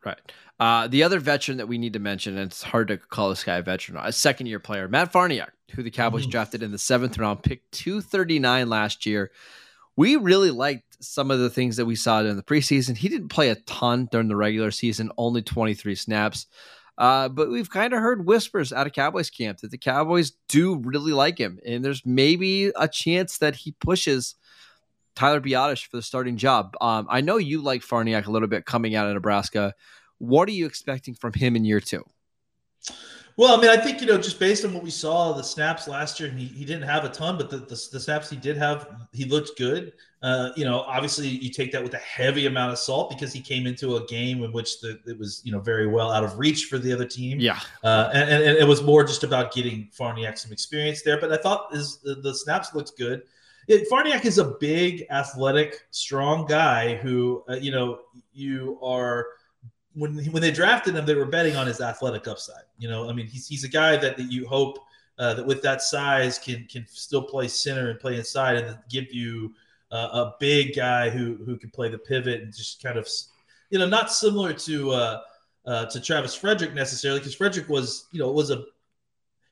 Right. 0.04 0.20
Uh, 0.60 0.86
the 0.86 1.02
other 1.02 1.18
veteran 1.18 1.56
that 1.56 1.66
we 1.66 1.78
need 1.78 1.94
to 1.94 1.98
mention, 1.98 2.36
and 2.36 2.50
it's 2.50 2.62
hard 2.62 2.88
to 2.88 2.98
call 2.98 3.30
this 3.30 3.42
guy 3.42 3.56
a 3.56 3.62
veteran, 3.62 3.98
a 4.04 4.12
second 4.12 4.46
year 4.46 4.60
player, 4.60 4.86
Matt 4.86 5.10
Farniok, 5.10 5.48
who 5.74 5.82
the 5.82 5.90
Cowboys 5.90 6.26
Mhm. 6.26 6.30
drafted 6.30 6.62
in 6.62 6.70
the 6.72 6.78
seventh 6.78 7.16
round, 7.18 7.42
picked 7.42 7.72
239 7.72 8.68
last 8.68 9.06
year. 9.06 9.32
We 9.96 10.16
really 10.16 10.50
liked 10.50 11.02
some 11.02 11.30
of 11.30 11.38
the 11.40 11.48
things 11.48 11.76
that 11.78 11.86
we 11.86 11.96
saw 11.96 12.20
in 12.20 12.36
the 12.36 12.42
preseason. 12.42 12.96
He 12.98 13.08
didn't 13.08 13.30
play 13.30 13.48
a 13.48 13.54
ton 13.54 14.08
during 14.12 14.28
the 14.28 14.36
regular 14.36 14.70
season, 14.70 15.10
only 15.16 15.40
23 15.40 15.94
snaps. 15.94 16.46
Uh, 16.96 17.28
but 17.28 17.50
we've 17.50 17.70
kind 17.70 17.92
of 17.92 18.00
heard 18.00 18.26
whispers 18.26 18.72
out 18.72 18.86
of 18.86 18.92
Cowboys 18.92 19.30
camp 19.30 19.58
that 19.58 19.70
the 19.70 19.78
Cowboys 19.78 20.32
do 20.48 20.76
really 20.76 21.12
like 21.12 21.38
him. 21.38 21.58
And 21.66 21.84
there's 21.84 22.04
maybe 22.06 22.66
a 22.76 22.86
chance 22.86 23.38
that 23.38 23.56
he 23.56 23.72
pushes 23.72 24.36
Tyler 25.16 25.40
Biadasz 25.40 25.84
for 25.84 25.96
the 25.96 26.02
starting 26.02 26.36
job. 26.36 26.76
Um, 26.80 27.06
I 27.10 27.20
know 27.20 27.36
you 27.36 27.62
like 27.62 27.82
Farniok 27.82 28.26
a 28.26 28.30
little 28.30 28.48
bit 28.48 28.64
coming 28.64 28.94
out 28.94 29.06
of 29.06 29.14
Nebraska. 29.14 29.74
What 30.18 30.48
are 30.48 30.52
you 30.52 30.66
expecting 30.66 31.14
from 31.14 31.32
him 31.32 31.56
in 31.56 31.64
year 31.64 31.80
two? 31.80 32.04
Well, 33.36 33.58
I 33.58 33.60
mean, 33.60 33.70
I 33.70 33.76
think 33.76 34.00
you 34.00 34.06
know, 34.06 34.16
just 34.16 34.38
based 34.38 34.64
on 34.64 34.72
what 34.72 34.82
we 34.84 34.90
saw 34.90 35.32
the 35.32 35.42
snaps 35.42 35.88
last 35.88 36.20
year, 36.20 36.28
and 36.28 36.38
he, 36.38 36.46
he 36.46 36.64
didn't 36.64 36.88
have 36.88 37.04
a 37.04 37.08
ton, 37.08 37.36
but 37.36 37.50
the, 37.50 37.58
the, 37.58 37.88
the 37.92 37.98
snaps 38.00 38.30
he 38.30 38.36
did 38.36 38.56
have, 38.56 38.88
he 39.12 39.24
looked 39.24 39.58
good. 39.58 39.92
Uh, 40.22 40.50
you 40.56 40.64
know, 40.64 40.80
obviously 40.80 41.28
you 41.28 41.50
take 41.50 41.72
that 41.72 41.82
with 41.82 41.94
a 41.94 41.98
heavy 41.98 42.46
amount 42.46 42.72
of 42.72 42.78
salt 42.78 43.10
because 43.10 43.32
he 43.32 43.40
came 43.40 43.66
into 43.66 43.96
a 43.96 44.06
game 44.06 44.42
in 44.44 44.52
which 44.52 44.80
the, 44.80 44.98
it 45.06 45.18
was 45.18 45.42
you 45.44 45.52
know 45.52 45.58
very 45.58 45.86
well 45.86 46.10
out 46.12 46.22
of 46.22 46.38
reach 46.38 46.66
for 46.66 46.78
the 46.78 46.92
other 46.92 47.04
team. 47.04 47.40
Yeah, 47.40 47.58
Uh, 47.82 48.10
and, 48.14 48.30
and, 48.30 48.42
and 48.44 48.56
it 48.56 48.66
was 48.66 48.82
more 48.82 49.02
just 49.02 49.24
about 49.24 49.52
getting 49.52 49.90
Farniok 49.98 50.38
some 50.38 50.52
experience 50.52 51.02
there. 51.02 51.20
But 51.20 51.32
I 51.32 51.36
thought 51.36 51.74
his, 51.74 51.98
the, 51.98 52.14
the 52.14 52.34
snaps 52.34 52.72
looked 52.72 52.96
good. 52.96 53.24
It, 53.66 53.90
Farniok 53.90 54.24
is 54.24 54.38
a 54.38 54.44
big, 54.60 55.06
athletic, 55.10 55.86
strong 55.90 56.46
guy 56.46 56.96
who, 56.96 57.42
uh, 57.48 57.54
you 57.54 57.72
know, 57.72 58.00
you 58.32 58.78
are 58.82 59.26
when 59.94 60.24
when 60.26 60.42
they 60.42 60.50
drafted 60.50 60.94
him, 60.94 61.06
they 61.06 61.14
were 61.14 61.26
betting 61.26 61.56
on 61.56 61.66
his 61.66 61.80
athletic 61.80 62.28
upside. 62.28 62.64
You 62.78 62.88
know, 62.88 63.08
I 63.08 63.12
mean, 63.12 63.26
he's 63.26 63.46
he's 63.46 63.64
a 63.64 63.68
guy 63.68 63.96
that, 63.96 64.16
that 64.16 64.30
you 64.30 64.46
hope 64.46 64.78
uh, 65.18 65.34
that 65.34 65.46
with 65.46 65.62
that 65.62 65.82
size 65.82 66.38
can 66.38 66.66
can 66.70 66.86
still 66.88 67.22
play 67.22 67.48
center 67.48 67.90
and 67.90 68.00
play 68.00 68.16
inside 68.16 68.56
and 68.56 68.78
give 68.90 69.12
you 69.12 69.54
uh, 69.92 70.08
a 70.12 70.34
big 70.40 70.74
guy 70.76 71.10
who 71.10 71.36
who 71.44 71.56
can 71.56 71.70
play 71.70 71.88
the 71.88 71.98
pivot 71.98 72.42
and 72.42 72.54
just 72.54 72.82
kind 72.82 72.98
of, 72.98 73.08
you 73.70 73.78
know, 73.78 73.86
not 73.86 74.12
similar 74.12 74.52
to. 74.52 74.90
Uh, 74.90 75.20
uh, 75.66 75.86
to 75.86 75.98
Travis 75.98 76.34
Frederick 76.34 76.74
necessarily 76.74 77.20
because 77.20 77.34
Frederick 77.34 77.70
was, 77.70 78.06
you 78.12 78.18
know, 78.18 78.30
was 78.30 78.50
a 78.50 78.64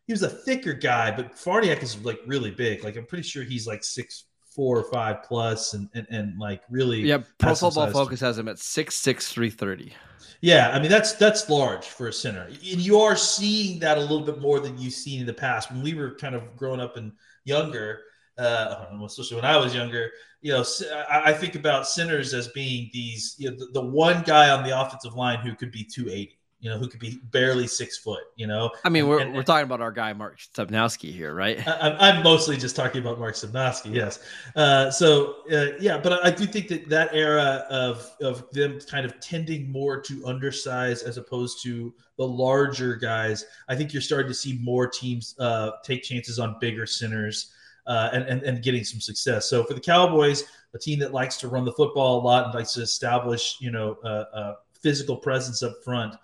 he 0.06 0.12
was 0.12 0.22
a 0.22 0.28
thicker 0.28 0.72
guy, 0.72 1.10
but 1.10 1.32
Farniok 1.32 1.82
is 1.82 2.02
like 2.04 2.20
really 2.26 2.50
big. 2.50 2.84
Like 2.84 2.96
I'm 2.96 3.06
pretty 3.06 3.22
sure 3.22 3.44
he's 3.44 3.66
like 3.66 3.84
six 3.84 4.24
four 4.54 4.78
or 4.78 4.84
five 4.84 5.22
plus 5.22 5.74
and 5.74 5.88
and, 5.94 6.06
and 6.10 6.38
like 6.38 6.62
really 6.70 7.00
yeah. 7.00 7.18
Pro 7.38 7.54
Football. 7.54 7.90
Focus 7.90 8.20
has 8.20 8.38
him 8.38 8.48
at 8.48 8.58
six 8.58 8.94
six 8.94 9.32
three 9.32 9.50
thirty. 9.50 9.92
Yeah, 10.40 10.70
I 10.74 10.80
mean 10.80 10.90
that's 10.90 11.12
that's 11.12 11.48
large 11.48 11.86
for 11.86 12.08
a 12.08 12.12
center, 12.12 12.42
and 12.46 12.58
you 12.60 12.98
are 12.98 13.16
seeing 13.16 13.78
that 13.80 13.96
a 13.96 14.00
little 14.00 14.22
bit 14.22 14.40
more 14.40 14.58
than 14.58 14.76
you've 14.78 14.92
seen 14.92 15.20
in 15.20 15.26
the 15.26 15.34
past. 15.34 15.70
When 15.70 15.82
we 15.82 15.94
were 15.94 16.16
kind 16.16 16.34
of 16.34 16.56
growing 16.56 16.80
up 16.80 16.96
and 16.96 17.12
younger, 17.44 18.00
uh, 18.38 18.86
especially 19.04 19.36
when 19.36 19.44
I 19.44 19.56
was 19.56 19.74
younger, 19.74 20.10
you 20.40 20.52
know, 20.52 20.64
I, 21.08 21.30
I 21.30 21.32
think 21.32 21.54
about 21.54 21.86
centers 21.86 22.34
as 22.34 22.48
being 22.48 22.90
these, 22.92 23.36
you 23.38 23.50
know, 23.50 23.56
the, 23.56 23.66
the 23.72 23.80
one 23.80 24.22
guy 24.22 24.50
on 24.50 24.64
the 24.64 24.78
offensive 24.78 25.14
line 25.14 25.38
who 25.38 25.54
could 25.54 25.70
be 25.70 25.84
280, 25.84 26.38
you 26.62 26.70
know, 26.70 26.78
who 26.78 26.86
could 26.86 27.00
be 27.00 27.18
barely 27.32 27.66
six 27.66 27.98
foot, 27.98 28.22
you 28.36 28.46
know. 28.46 28.70
I 28.84 28.88
mean, 28.88 29.08
we're, 29.08 29.18
And- 29.18 29.34
we're 29.34 29.42
talking 29.42 29.64
about 29.64 29.80
our 29.80 29.90
guy 29.90 30.12
Mark 30.12 30.38
Stepnoski 30.38 31.12
here, 31.12 31.34
right? 31.34 31.58
I, 31.66 31.72
I'm- 31.72 31.96
I'm 31.98 32.22
mostly 32.22 32.56
just 32.56 32.76
talking 32.76 33.00
about 33.02 33.18
Mark 33.18 33.34
Stepnoski, 33.34 33.92
yes. 33.92 34.20
Uh, 34.54 34.88
so 34.88 35.34
uh, 35.52 35.72
yeah, 35.80 35.98
but 35.98 36.12
I, 36.24 36.28
I 36.28 36.30
do 36.30 36.46
think 36.46 36.68
that 36.68 36.88
that 36.88 37.10
era 37.12 37.66
of 37.68 38.08
of 38.22 38.48
them 38.52 38.78
kind 38.88 39.04
of 39.04 39.18
tending 39.18 39.70
more 39.72 40.00
to 40.02 40.14
undersize 40.22 41.02
as 41.02 41.16
opposed 41.18 41.62
to 41.64 41.92
the 42.16 42.26
larger 42.26 42.94
guys, 42.94 43.44
I 43.68 43.74
think 43.74 43.92
you're 43.92 44.00
starting 44.00 44.28
to 44.28 44.34
see 44.34 44.58
more 44.62 44.86
teams 44.86 45.34
uh, 45.40 45.72
take 45.82 46.04
chances 46.04 46.38
on 46.38 46.56
bigger 46.60 46.86
centers 46.86 47.52
uh, 47.88 48.10
and, 48.12 48.22
and 48.24 48.42
and 48.44 48.62
getting 48.62 48.84
some 48.84 49.00
success. 49.00 49.50
So 49.50 49.64
for 49.64 49.74
the 49.74 49.80
Cowboys, 49.80 50.44
a 50.74 50.78
team 50.78 51.00
that 51.00 51.12
likes 51.12 51.38
to 51.38 51.48
run 51.48 51.64
the 51.64 51.72
football 51.72 52.20
a 52.20 52.22
lot 52.22 52.44
and 52.46 52.54
likes 52.54 52.74
to 52.74 52.82
establish, 52.82 53.56
you 53.60 53.72
know, 53.72 53.98
a, 54.04 54.08
a 54.10 54.56
physical 54.80 55.16
presence 55.16 55.62
up 55.64 55.74
front. 55.84 56.14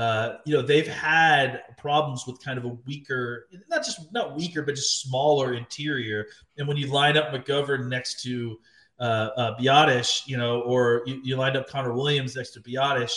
Uh, 0.00 0.38
you 0.46 0.54
know 0.54 0.62
they've 0.62 0.88
had 0.88 1.60
problems 1.76 2.24
with 2.26 2.42
kind 2.42 2.56
of 2.56 2.64
a 2.64 2.74
weaker, 2.86 3.48
not 3.68 3.84
just 3.84 4.10
not 4.14 4.34
weaker, 4.34 4.62
but 4.62 4.74
just 4.74 5.02
smaller 5.02 5.52
interior. 5.52 6.26
And 6.56 6.66
when 6.66 6.78
you 6.78 6.86
line 6.86 7.18
up 7.18 7.34
McGovern 7.34 7.86
next 7.88 8.22
to 8.22 8.58
uh, 8.98 9.28
uh, 9.36 9.58
Biadasz, 9.58 10.26
you 10.26 10.38
know, 10.38 10.62
or 10.62 11.02
you, 11.04 11.20
you 11.22 11.36
lined 11.36 11.54
up 11.54 11.68
Connor 11.68 11.92
Williams 11.92 12.34
next 12.34 12.52
to 12.52 12.60
Biadasz, 12.60 13.12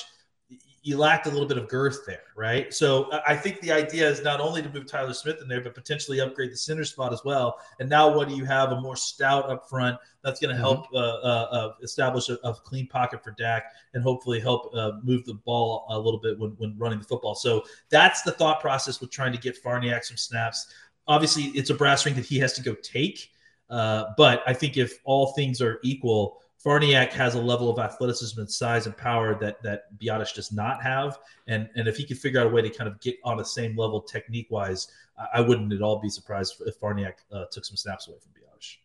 you 0.85 0.97
lacked 0.97 1.27
a 1.27 1.29
little 1.29 1.47
bit 1.47 1.57
of 1.57 1.69
girth 1.69 2.05
there, 2.05 2.23
right? 2.35 2.73
So 2.73 3.09
I- 3.25 3.37
think 3.37 3.61
the 3.61 3.71
idea 3.71 4.07
is 4.07 4.21
not 4.21 4.41
only 4.41 4.61
to 4.61 4.69
move 4.69 4.85
Tyler 4.85 5.13
Smith 5.13 5.41
in 5.41 5.47
there, 5.47 5.61
but 5.61 5.73
potentially 5.73 6.19
upgrade 6.19 6.51
the 6.51 6.57
center 6.57 6.83
spot 6.83 7.13
as 7.13 7.23
well. 7.23 7.57
And 7.79 7.89
now, 7.89 8.13
what 8.13 8.27
do 8.27 8.35
you 8.35 8.43
have? 8.45 8.71
A 8.71 8.79
more 8.79 8.97
stout 8.97 9.49
up 9.49 9.67
front 9.69 9.97
that's 10.23 10.39
going 10.39 10.53
to 10.53 10.59
help 10.59 10.87
uh, 10.93 10.97
uh, 10.97 11.47
uh, 11.51 11.73
establish 11.81 12.29
a, 12.29 12.33
a 12.43 12.53
clean 12.53 12.87
pocket 12.87 13.23
for 13.23 13.31
Dak 13.31 13.71
and 13.93 14.03
hopefully 14.03 14.39
help 14.39 14.73
uh, 14.75 14.93
move 15.01 15.25
the 15.25 15.33
ball 15.33 15.85
a 15.89 15.97
little 15.97 16.19
bit 16.19 16.37
when, 16.37 16.51
when 16.51 16.77
running 16.77 16.99
the 16.99 17.05
football. 17.05 17.35
So 17.35 17.63
that's 17.89 18.21
the 18.21 18.31
thought 18.31 18.59
process 18.59 18.99
with 18.99 19.09
trying 19.09 19.31
to 19.31 19.39
get 19.39 19.61
Farniok 19.63 20.03
some 20.03 20.17
snaps. 20.17 20.67
Obviously, 21.07 21.43
it's 21.55 21.69
a 21.69 21.75
brass 21.75 22.05
ring 22.05 22.15
that 22.15 22.25
he 22.25 22.39
has 22.39 22.53
to 22.53 22.61
go 22.61 22.75
take. 22.75 23.29
Uh, 23.69 24.11
but 24.17 24.43
I 24.45 24.53
think 24.53 24.77
if 24.77 24.99
all 25.05 25.33
things 25.33 25.61
are 25.61 25.79
equal, 25.83 26.42
Farniok 26.63 27.11
has 27.11 27.35
a 27.35 27.41
level 27.41 27.69
of 27.69 27.77
athleticism 27.77 28.39
and 28.39 28.49
size 28.49 28.85
and 28.85 28.95
power 28.95 29.35
that 29.39 29.61
that 29.63 29.97
Biadasz 29.99 30.33
does 30.33 30.51
not 30.51 30.81
have, 30.81 31.17
and 31.47 31.69
and 31.75 31.87
if 31.87 31.97
he 31.97 32.05
could 32.05 32.17
figure 32.17 32.39
out 32.39 32.47
a 32.47 32.49
way 32.49 32.61
to 32.61 32.69
kind 32.69 32.89
of 32.89 33.01
get 33.01 33.17
on 33.23 33.37
the 33.37 33.45
same 33.45 33.75
level 33.75 34.01
technique 34.01 34.47
wise, 34.49 34.87
I, 35.17 35.39
I 35.39 35.41
wouldn't 35.41 35.73
at 35.73 35.81
all 35.81 35.99
be 35.99 36.09
surprised 36.09 36.61
if 36.65 36.79
Farniok 36.79 37.15
uh, 37.31 37.45
took 37.51 37.65
some 37.65 37.75
snaps 37.75 38.07
away 38.07 38.17
from 38.21 38.31
Biadasz. 38.31 38.77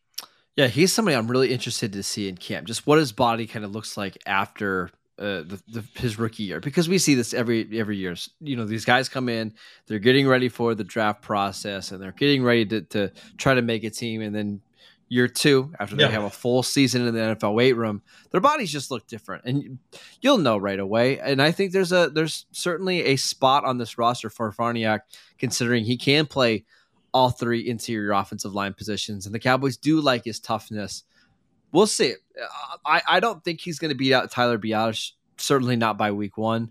Yeah, 0.56 0.66
he's 0.66 0.92
somebody 0.92 1.16
I'm 1.16 1.30
really 1.30 1.52
interested 1.52 1.92
to 1.92 2.02
see 2.02 2.28
in 2.28 2.36
camp. 2.36 2.66
Just 2.66 2.84
what 2.84 2.98
his 2.98 3.12
body 3.12 3.46
kind 3.46 3.64
of 3.64 3.70
looks 3.70 3.96
like 3.96 4.18
after 4.26 4.90
uh, 5.16 5.42
the, 5.42 5.62
the, 5.68 5.84
his 5.94 6.18
rookie 6.18 6.42
year, 6.42 6.58
because 6.58 6.88
we 6.88 6.98
see 6.98 7.14
this 7.14 7.32
every 7.32 7.78
every 7.78 7.96
year. 7.96 8.16
You 8.40 8.56
know, 8.56 8.64
these 8.64 8.84
guys 8.84 9.08
come 9.08 9.28
in, 9.28 9.54
they're 9.86 10.00
getting 10.00 10.26
ready 10.26 10.48
for 10.48 10.74
the 10.74 10.82
draft 10.84 11.22
process, 11.22 11.92
and 11.92 12.02
they're 12.02 12.10
getting 12.10 12.42
ready 12.42 12.66
to, 12.66 12.80
to 12.82 13.12
try 13.36 13.54
to 13.54 13.62
make 13.62 13.84
a 13.84 13.90
team, 13.90 14.20
and 14.20 14.34
then 14.34 14.60
year 15.08 15.26
two, 15.28 15.72
after 15.80 15.96
they 15.96 16.02
Yeah. 16.04 16.10
have 16.10 16.24
a 16.24 16.30
full 16.30 16.62
season 16.62 17.06
in 17.06 17.14
the 17.14 17.20
NFL 17.20 17.54
weight 17.54 17.76
room, 17.76 18.02
their 18.30 18.40
bodies 18.40 18.70
just 18.70 18.90
look 18.90 19.06
different, 19.06 19.44
and 19.44 19.78
you'll 20.20 20.38
know 20.38 20.58
right 20.58 20.78
away. 20.78 21.18
And 21.18 21.40
I 21.40 21.50
think 21.52 21.72
there's 21.72 21.92
a 21.92 22.10
there's 22.12 22.46
certainly 22.52 23.04
a 23.04 23.16
spot 23.16 23.64
on 23.64 23.78
this 23.78 23.96
roster 23.98 24.28
for 24.30 24.52
Farniok, 24.52 25.00
considering 25.38 25.84
he 25.84 25.96
can 25.96 26.26
play 26.26 26.64
all 27.14 27.30
three 27.30 27.66
interior 27.66 28.12
offensive 28.12 28.54
line 28.54 28.74
positions, 28.74 29.24
and 29.26 29.34
the 29.34 29.38
Cowboys 29.38 29.76
do 29.76 30.00
like 30.00 30.24
his 30.24 30.38
toughness. 30.40 31.04
We'll 31.72 31.86
see. 31.86 32.12
Uh, 32.12 32.76
I, 32.86 33.02
I 33.08 33.20
don't 33.20 33.42
think 33.44 33.60
he's 33.60 33.78
going 33.78 33.90
to 33.90 33.94
beat 33.94 34.12
out 34.12 34.30
Tyler 34.30 34.58
Biadasz, 34.58 35.12
certainly 35.38 35.76
not 35.76 35.96
by 35.98 36.12
week 36.12 36.36
one. 36.38 36.70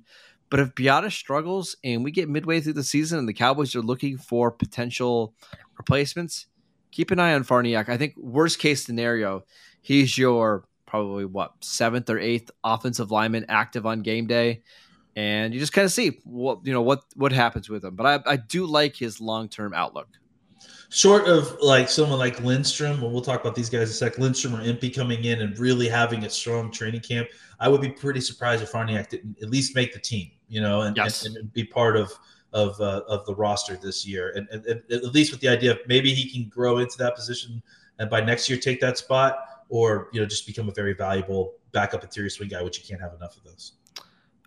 But 0.49 0.59
if 0.61 0.75
Biadasz 0.75 1.11
struggles 1.11 1.75
and 1.83 2.03
we 2.03 2.11
get 2.11 2.29
midway 2.29 2.61
through 2.61 2.73
the 2.73 2.83
season 2.83 3.19
and 3.19 3.27
the 3.27 3.33
Cowboys 3.33 3.75
are 3.75 3.81
looking 3.81 4.17
for 4.17 4.49
potential 4.49 5.33
replacements, 5.77 6.47
keep 6.91 7.11
an 7.11 7.19
eye 7.19 7.33
on 7.33 7.43
Farniok. 7.43 7.89
I 7.89 7.97
think 7.97 8.15
worst 8.17 8.59
case 8.59 8.83
scenario, 8.83 9.43
he's 9.81 10.17
your 10.17 10.65
probably 10.85 11.25
what 11.25 11.53
seventh 11.61 12.09
or 12.09 12.19
eighth 12.19 12.49
offensive 12.63 13.11
lineman 13.11 13.45
active 13.49 13.85
on 13.85 14.01
game 14.01 14.27
day, 14.27 14.61
and 15.15 15.53
you 15.53 15.59
just 15.59 15.73
kind 15.73 15.85
of 15.85 15.91
see 15.91 16.19
what 16.23 16.59
you 16.63 16.73
know 16.73 16.81
what 16.81 17.03
what 17.15 17.31
happens 17.31 17.69
with 17.69 17.83
him. 17.83 17.95
But 17.95 18.05
I, 18.27 18.33
I 18.33 18.35
do 18.37 18.65
like 18.65 18.95
his 18.95 19.19
long 19.21 19.49
term 19.49 19.73
outlook. 19.73 20.07
Short 20.89 21.27
of 21.27 21.57
like 21.61 21.89
someone 21.89 22.17
like 22.17 22.39
Lindstrom, 22.39 23.03
and 23.03 23.11
we'll 23.11 23.21
talk 23.21 23.41
about 23.41 23.55
these 23.55 23.69
guys 23.69 23.81
in 23.81 23.89
a 23.89 23.93
sec, 23.93 24.17
Lindstrom 24.17 24.55
or 24.55 24.61
Empey 24.61 24.89
coming 24.89 25.25
in 25.25 25.41
and 25.41 25.57
really 25.59 25.89
having 25.89 26.23
a 26.23 26.29
strong 26.29 26.71
training 26.71 27.01
camp, 27.01 27.27
I 27.59 27.67
would 27.67 27.81
be 27.81 27.89
pretty 27.89 28.21
surprised 28.21 28.63
if 28.63 28.71
Farniok 28.71 29.09
didn't 29.09 29.37
at 29.41 29.49
least 29.49 29.75
make 29.75 29.93
the 29.93 29.99
team, 29.99 30.31
you 30.47 30.61
know, 30.61 30.83
and, 30.83 30.95
Yes. 30.95 31.25
and, 31.25 31.35
and 31.35 31.51
be 31.51 31.65
part 31.65 31.97
of 31.97 32.13
of 32.53 32.79
uh, 32.79 33.01
of 33.07 33.25
the 33.25 33.35
roster 33.35 33.75
this 33.75 34.07
year, 34.07 34.33
and, 34.35 34.47
and, 34.49 34.65
and 34.65 34.81
at 34.91 35.13
least 35.13 35.31
with 35.31 35.41
the 35.41 35.47
idea 35.47 35.71
of 35.71 35.79
maybe 35.87 36.13
he 36.13 36.29
can 36.29 36.49
grow 36.49 36.77
into 36.77 36.97
that 36.97 37.15
position 37.15 37.61
and 37.99 38.09
by 38.09 38.21
next 38.21 38.49
year 38.49 38.57
take 38.57 38.79
that 38.81 38.97
spot, 38.97 39.63
or 39.69 40.09
you 40.13 40.19
know 40.19 40.25
just 40.25 40.45
become 40.45 40.69
a 40.69 40.71
very 40.71 40.93
valuable 40.93 41.53
backup 41.71 42.03
interior 42.03 42.29
swing 42.29 42.49
guy, 42.49 42.61
which 42.61 42.79
you 42.79 42.85
can't 42.87 43.01
have 43.01 43.13
enough 43.13 43.35
of 43.37 43.43
those. 43.43 43.73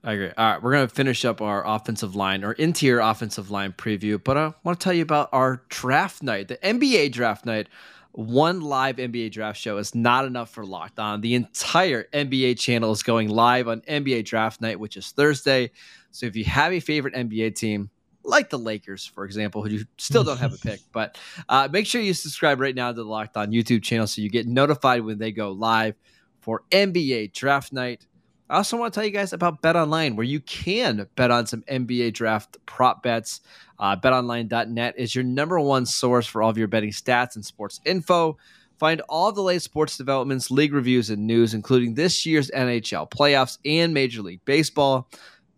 I 0.02 0.12
agree. 0.14 0.30
All 0.36 0.52
right, 0.52 0.62
we're 0.62 0.72
going 0.72 0.88
to 0.88 0.94
finish 0.94 1.26
up 1.26 1.42
our 1.42 1.66
offensive 1.66 2.16
line 2.16 2.42
or 2.42 2.52
interior 2.52 3.00
offensive 3.00 3.50
line 3.50 3.74
preview, 3.76 4.22
but 4.22 4.36
I 4.38 4.54
want 4.64 4.80
to 4.80 4.84
tell 4.84 4.94
you 4.94 5.02
about 5.02 5.28
our 5.32 5.62
draft 5.68 6.22
night, 6.22 6.48
the 6.48 6.56
NBA 6.56 7.12
draft 7.12 7.44
night. 7.44 7.68
One 8.12 8.60
live 8.60 8.96
NBA 8.96 9.30
draft 9.30 9.60
show 9.60 9.76
is 9.76 9.94
not 9.94 10.24
enough 10.24 10.50
for 10.50 10.66
Locked 10.66 10.98
On. 10.98 11.20
The 11.20 11.36
entire 11.36 12.08
NBA 12.12 12.58
channel 12.58 12.90
is 12.90 13.04
going 13.04 13.28
live 13.28 13.68
on 13.68 13.82
NBA 13.82 14.24
draft 14.24 14.60
night, 14.60 14.80
which 14.80 14.96
is 14.96 15.12
Thursday. 15.12 15.70
So 16.10 16.26
if 16.26 16.36
you 16.36 16.44
have 16.44 16.72
a 16.72 16.80
favorite 16.80 17.14
NBA 17.14 17.54
team, 17.54 17.90
like 18.22 18.50
the 18.50 18.58
Lakers, 18.58 19.06
for 19.06 19.24
example, 19.24 19.62
who 19.62 19.70
you 19.70 19.84
still 19.98 20.24
don't 20.24 20.38
have 20.38 20.52
a 20.52 20.58
pick, 20.58 20.80
but 20.92 21.18
uh, 21.48 21.68
make 21.70 21.86
sure 21.86 22.00
you 22.00 22.14
subscribe 22.14 22.60
right 22.60 22.74
now 22.74 22.88
to 22.88 22.94
the 22.94 23.04
Locked 23.04 23.36
On 23.36 23.50
YouTube 23.50 23.82
channel 23.82 24.06
so 24.06 24.22
you 24.22 24.28
get 24.28 24.46
notified 24.46 25.02
when 25.02 25.18
they 25.18 25.32
go 25.32 25.52
live 25.52 25.94
for 26.40 26.62
NBA 26.70 27.32
draft 27.32 27.72
night. 27.72 28.06
I 28.48 28.56
also 28.56 28.76
want 28.76 28.92
to 28.92 28.98
tell 28.98 29.06
you 29.06 29.12
guys 29.12 29.32
about 29.32 29.62
Bet 29.62 29.76
Online, 29.76 30.16
where 30.16 30.26
you 30.26 30.40
can 30.40 31.06
bet 31.14 31.30
on 31.30 31.46
some 31.46 31.62
NBA 31.62 32.14
draft 32.14 32.58
prop 32.66 33.00
bets. 33.00 33.42
Uh, 33.78 33.94
BetOnline.net 33.94 34.94
is 34.98 35.14
your 35.14 35.22
number 35.22 35.60
one 35.60 35.86
source 35.86 36.26
for 36.26 36.42
all 36.42 36.50
of 36.50 36.58
your 36.58 36.66
betting 36.66 36.90
stats 36.90 37.36
and 37.36 37.44
sports 37.44 37.80
info. 37.84 38.36
Find 38.80 39.02
all 39.08 39.30
the 39.30 39.42
latest 39.42 39.66
sports 39.66 39.96
developments, 39.96 40.50
league 40.50 40.72
reviews, 40.72 41.10
and 41.10 41.26
news, 41.26 41.54
including 41.54 41.94
this 41.94 42.26
year's 42.26 42.50
NHL 42.50 43.08
playoffs 43.08 43.58
and 43.64 43.94
Major 43.94 44.22
League 44.22 44.44
Baseball. 44.44 45.08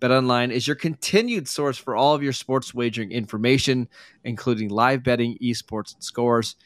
BetOnline 0.03 0.51
is 0.51 0.67
your 0.67 0.77
continued 0.77 1.47
source 1.49 1.79
for 1.79 1.95
all 1.95 2.15
of 2.15 2.23
your 2.23 2.33
sports 2.33 2.75
wagering 2.75 3.13
information, 3.13 3.89
including 4.25 4.69
live 4.69 5.05
betting, 5.05 5.39
esports, 5.41 5.95
and 5.95 6.03
scores 6.03 6.57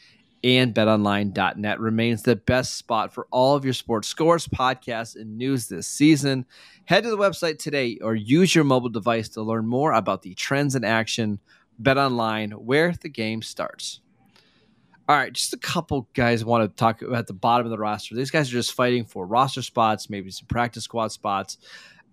and 0.47 0.75
betonline.net 0.75 1.81
remains 1.81 2.23
the 2.23 2.37
best 2.37 2.77
spot 2.77 3.13
for 3.13 3.27
all 3.33 3.57
of 3.57 3.65
your 3.65 3.75
sports 3.75 4.07
scores, 4.07 4.47
podcasts, 4.47 5.17
and 5.17 5.37
news 5.37 5.67
this 5.67 5.89
season. 5.89 6.47
Head 6.85 7.03
to 7.03 7.11
the 7.11 7.17
website 7.17 7.59
today 7.59 7.99
or 8.01 8.15
use 8.15 8.55
your 8.55 8.63
mobile 8.63 8.89
device 8.89 9.29
to 9.31 9.43
learn 9.43 9.67
more 9.67 9.93
about 9.93 10.23
the 10.23 10.35
trends 10.35 10.77
in 10.77 10.85
action. 10.85 11.41
BetOnline, 11.83 12.55
where 12.55 12.95
the 13.01 13.09
game 13.09 13.43
starts. 13.43 14.01
All 15.09 15.17
right, 15.17 15.33
just 15.33 15.53
a 15.53 15.59
couple 15.59 16.09
guys 16.15 16.45
want 16.45 16.63
to 16.65 16.77
talk 16.77 17.03
about 17.03 17.27
the 17.27 17.33
bottom 17.33 17.67
of 17.67 17.71
the 17.71 17.79
roster. 17.79 18.15
These 18.15 18.31
guys 18.31 18.49
are 18.49 18.53
just 18.53 18.73
fighting 18.73 19.05
for 19.05 19.27
roster 19.27 19.63
spots, 19.63 20.09
maybe 20.11 20.31
some 20.31 20.47
practice 20.47 20.85
squad 20.85 21.09
spots. 21.09 21.59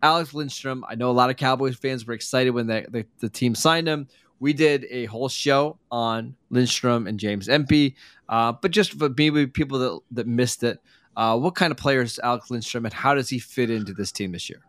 Alex 0.04 0.36
Lindstrom, 0.36 0.86
I 0.88 0.94
know 0.94 1.10
a 1.10 1.12
lot 1.12 1.32
of 1.32 1.38
Cowboys 1.38 1.76
fans 1.76 2.06
were 2.06 2.14
excited 2.14 2.52
when 2.52 2.68
the, 2.68 2.86
the, 2.90 3.06
the 3.20 3.30
team 3.30 3.56
signed 3.56 3.88
him 3.88 4.08
we 4.44 4.52
did 4.52 4.86
a 4.90 5.06
whole 5.06 5.30
show 5.30 5.78
on 5.90 6.36
Lindstrom 6.50 7.08
and 7.08 7.18
James 7.18 7.48
Empey. 7.48 7.96
Uh, 8.28 8.52
but 8.52 8.72
just 8.72 8.92
for 9.00 9.08
maybe 9.18 9.48
people 9.48 9.80
that, 9.80 10.00
that 10.12 10.28
missed 10.28 10.64
it, 10.64 10.80
uh, 11.16 11.38
what 11.40 11.56
kind 11.56 11.72
of 11.72 11.78
player 11.78 12.02
is 12.02 12.20
Alex 12.22 12.52
Lindstrom 12.52 12.84
and 12.84 12.94
how 12.94 13.16
does 13.16 13.30
he 13.30 13.40
fit 13.40 13.70
into 13.70 13.94
this 13.94 14.12
team 14.12 14.34
this 14.34 14.50
year? 14.50 14.60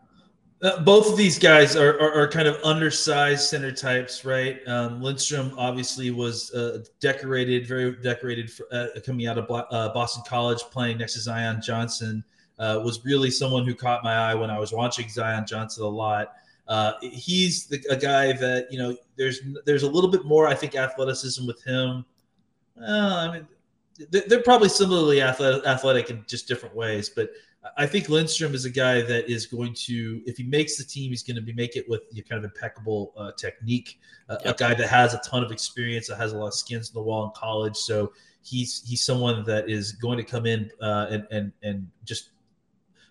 Uh, 0.61 0.81
both 0.81 1.11
of 1.11 1.17
these 1.17 1.37
guys 1.37 1.75
are, 1.75 1.99
are, 1.99 2.13
are, 2.13 2.27
kind 2.29 2.47
of 2.47 2.55
undersized 2.63 3.49
center 3.49 3.73
types, 3.73 4.23
right? 4.23 4.65
Um, 4.65 5.01
Lindstrom 5.01 5.53
obviously 5.57 6.09
was 6.09 6.53
uh, 6.53 6.81
decorated, 7.01 7.67
very 7.67 7.97
decorated 7.97 8.49
for, 8.49 8.65
uh, 8.71 8.87
coming 9.05 9.27
out 9.27 9.37
of 9.37 9.51
uh, 9.51 9.89
Boston 9.89 10.23
College, 10.25 10.61
playing 10.71 10.99
next 10.99 11.15
to 11.15 11.19
Zion 11.19 11.61
Johnson. 11.61 12.23
Was 12.57 13.03
really 13.05 13.31
someone 13.31 13.65
who 13.65 13.75
caught 13.75 14.03
my 14.03 14.13
eye 14.13 14.35
when 14.35 14.49
I 14.49 14.59
was 14.59 14.71
watching 14.71 15.09
Zion 15.09 15.45
Johnson 15.47 15.83
a 15.83 15.87
lot. 15.87 16.33
Uh, 16.67 16.93
he's 17.01 17.67
the, 17.67 17.83
a 17.89 17.95
guy 17.95 18.31
that 18.33 18.67
you 18.71 18.79
know. 18.79 18.95
There's 19.17 19.39
there's 19.65 19.83
a 19.83 19.89
little 19.89 20.09
bit 20.09 20.25
more, 20.25 20.47
I 20.47 20.55
think, 20.55 20.75
athleticism 20.75 21.45
with 21.45 21.63
him. 21.63 22.05
Uh, 22.81 23.29
I 23.29 23.33
mean, 23.33 23.47
they're 24.09 24.43
probably 24.43 24.69
similarly 24.69 25.21
athletic, 25.21 25.65
athletic 25.65 26.09
in 26.09 26.25
just 26.27 26.47
different 26.47 26.75
ways, 26.75 27.09
but 27.09 27.29
I 27.77 27.87
think 27.87 28.09
Lindstrom 28.09 28.53
is 28.53 28.65
a 28.65 28.69
guy 28.69 29.01
that 29.01 29.29
is 29.29 29.45
going 29.45 29.73
to, 29.85 30.21
if 30.25 30.37
he 30.37 30.43
makes 30.43 30.77
the 30.77 30.83
team, 30.83 31.09
he's 31.09 31.23
going 31.23 31.35
to 31.35 31.41
be 31.41 31.53
make 31.53 31.75
it 31.75 31.87
with 31.89 32.01
kind 32.29 32.43
of 32.43 32.51
impeccable 32.51 33.13
uh, 33.17 33.31
technique. 33.37 33.99
Uh, 34.29 34.37
yep. 34.45 34.55
A 34.55 34.57
guy 34.57 34.73
that 34.73 34.87
has 34.87 35.13
a 35.13 35.19
ton 35.19 35.43
of 35.43 35.51
experience, 35.51 36.07
that 36.07 36.17
has 36.17 36.33
a 36.33 36.37
lot 36.37 36.47
of 36.47 36.53
skins 36.53 36.89
in 36.89 36.93
the 36.93 37.01
wall 37.01 37.25
in 37.25 37.31
college. 37.35 37.75
So 37.75 38.13
he's 38.43 38.83
he's 38.87 39.03
someone 39.03 39.43
that 39.45 39.69
is 39.69 39.93
going 39.93 40.17
to 40.17 40.23
come 40.23 40.45
in 40.45 40.69
uh, 40.81 41.07
and 41.09 41.27
and 41.31 41.51
and 41.63 41.87
just 42.03 42.29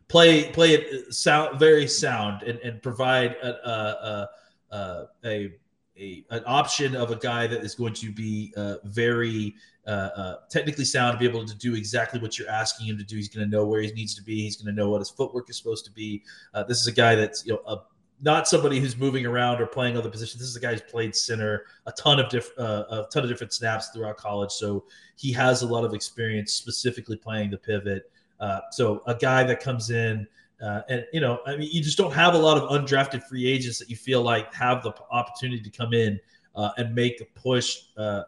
play 0.08 0.50
play 0.52 0.74
it 0.74 1.14
sound 1.14 1.58
very 1.58 1.86
sound 1.86 2.42
and, 2.42 2.58
and 2.60 2.82
provide 2.82 3.32
a, 3.42 3.68
a, 3.68 4.28
a, 4.72 5.08
a, 5.24 5.52
a 5.98 6.24
an 6.30 6.42
option 6.46 6.96
of 6.96 7.10
a 7.10 7.16
guy 7.16 7.46
that 7.46 7.62
is 7.62 7.74
going 7.74 7.94
to 7.94 8.12
be 8.12 8.52
uh, 8.56 8.76
very 8.84 9.54
uh, 9.86 9.90
uh, 9.90 10.36
technically 10.48 10.84
sound 10.84 11.18
be 11.18 11.26
able 11.26 11.44
to 11.44 11.56
do 11.56 11.74
exactly 11.74 12.18
what 12.20 12.38
you're 12.38 12.48
asking 12.48 12.86
him 12.86 12.96
to 12.96 13.04
do. 13.04 13.16
He's 13.16 13.28
going 13.28 13.48
to 13.48 13.50
know 13.50 13.66
where 13.66 13.82
he 13.82 13.92
needs 13.92 14.14
to 14.14 14.22
be. 14.22 14.42
He's 14.42 14.56
going 14.56 14.74
to 14.74 14.80
know 14.80 14.88
what 14.88 15.00
his 15.00 15.10
footwork 15.10 15.50
is 15.50 15.58
supposed 15.58 15.84
to 15.84 15.92
be. 15.92 16.22
Uh, 16.54 16.64
this 16.64 16.80
is 16.80 16.86
a 16.86 16.92
guy 16.92 17.14
that's 17.14 17.44
you 17.46 17.52
know 17.52 17.60
a, 17.66 17.78
not 18.22 18.48
somebody 18.48 18.80
who's 18.80 18.96
moving 18.96 19.26
around 19.26 19.60
or 19.60 19.66
playing 19.66 19.96
other 19.96 20.10
positions. 20.10 20.40
This 20.40 20.48
is 20.48 20.56
a 20.56 20.60
guy 20.60 20.72
who's 20.72 20.80
played 20.82 21.14
center 21.14 21.66
a 21.86 21.92
ton 21.92 22.18
of 22.18 22.28
different 22.30 22.58
uh, 22.58 22.84
a 22.90 23.06
ton 23.12 23.22
of 23.22 23.28
different 23.28 23.52
snaps 23.52 23.88
throughout 23.88 24.16
college, 24.16 24.52
so 24.52 24.84
he 25.16 25.32
has 25.32 25.62
a 25.62 25.66
lot 25.66 25.84
of 25.84 25.94
experience 25.94 26.52
specifically 26.52 27.16
playing 27.16 27.50
the 27.50 27.58
pivot. 27.58 28.10
Uh, 28.40 28.60
so 28.70 29.02
a 29.06 29.14
guy 29.14 29.44
that 29.44 29.60
comes 29.60 29.90
in, 29.90 30.26
uh, 30.62 30.82
and 30.88 31.04
you 31.12 31.20
know, 31.20 31.40
I 31.46 31.56
mean, 31.56 31.68
you 31.70 31.82
just 31.82 31.98
don't 31.98 32.12
have 32.12 32.34
a 32.34 32.38
lot 32.38 32.56
of 32.56 32.68
undrafted 32.70 33.22
free 33.24 33.46
agents 33.46 33.78
that 33.78 33.90
you 33.90 33.96
feel 33.96 34.22
like 34.22 34.52
have 34.54 34.82
the 34.82 34.92
opportunity 35.10 35.62
to 35.62 35.70
come 35.70 35.92
in 35.92 36.18
uh, 36.54 36.70
and 36.76 36.94
make 36.94 37.20
a 37.20 37.24
push. 37.38 37.76
Uh, 37.96 38.22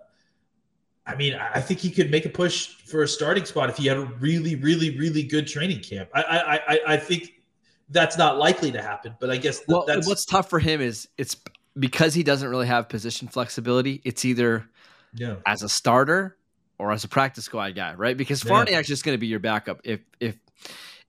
I 1.07 1.15
mean, 1.15 1.35
I 1.35 1.61
think 1.61 1.81
he 1.81 1.91
could 1.91 2.11
make 2.11 2.27
a 2.27 2.29
push 2.29 2.69
for 2.85 3.05
a 3.05 3.09
starting 3.09 3.45
spot 3.45 3.71
if 3.71 3.77
he 3.77 3.87
had 3.87 3.97
a 3.97 4.07
really, 4.21 4.57
really, 4.57 4.99
really 4.99 5.23
good 5.23 5.47
training 5.47 5.81
camp. 5.81 6.09
I, 6.13 6.23
I, 6.23 6.57
I, 6.57 6.81
I 6.89 6.97
think 6.97 7.37
that's 7.91 8.19
not 8.19 8.39
likely 8.39 8.73
to 8.73 8.83
happen. 8.83 9.15
But 9.21 9.31
I 9.31 9.37
guess 9.37 9.59
th- 9.59 9.69
well, 9.69 9.85
that's 9.87 10.09
what's 10.09 10.25
tough 10.25 10.51
for 10.51 10.59
him 10.59 10.81
is 10.81 11.09
it's 11.17 11.37
because 11.79 12.15
he 12.15 12.23
doesn't 12.23 12.49
really 12.49 12.67
have 12.67 12.89
position 12.89 13.29
flexibility. 13.29 14.01
It's 14.05 14.25
either 14.25 14.69
yeah. 15.15 15.37
as 15.47 15.63
a 15.63 15.69
starter 15.69 16.37
or 16.79 16.93
as 16.93 17.05
a 17.05 17.09
practice 17.09 17.45
squad 17.45 17.75
guy, 17.75 17.95
right? 17.95 18.17
Because 18.17 18.45
yeah. 18.45 18.51
Farniok's 18.51 18.89
just 18.89 19.05
going 19.05 19.15
to 19.15 19.21
be 19.21 19.27
your 19.27 19.41
backup. 19.41 19.81
If 19.85 20.01
if 20.21 20.37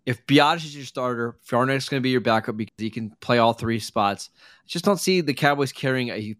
if 0.05 0.25
Biadasz 0.25 0.65
is 0.65 0.75
your 0.75 0.85
starter, 0.85 1.37
Farniok's 1.45 1.89
going 1.89 2.01
to 2.01 2.03
be 2.03 2.09
your 2.09 2.21
backup 2.21 2.57
because 2.57 2.73
he 2.77 2.89
can 2.89 3.11
play 3.19 3.37
all 3.39 3.53
three 3.53 3.79
spots. 3.79 4.29
I 4.37 4.67
just 4.67 4.85
don't 4.85 4.99
see 4.99 5.21
the 5.21 5.33
Cowboys 5.33 5.71
carrying 5.71 6.09
a 6.09 6.35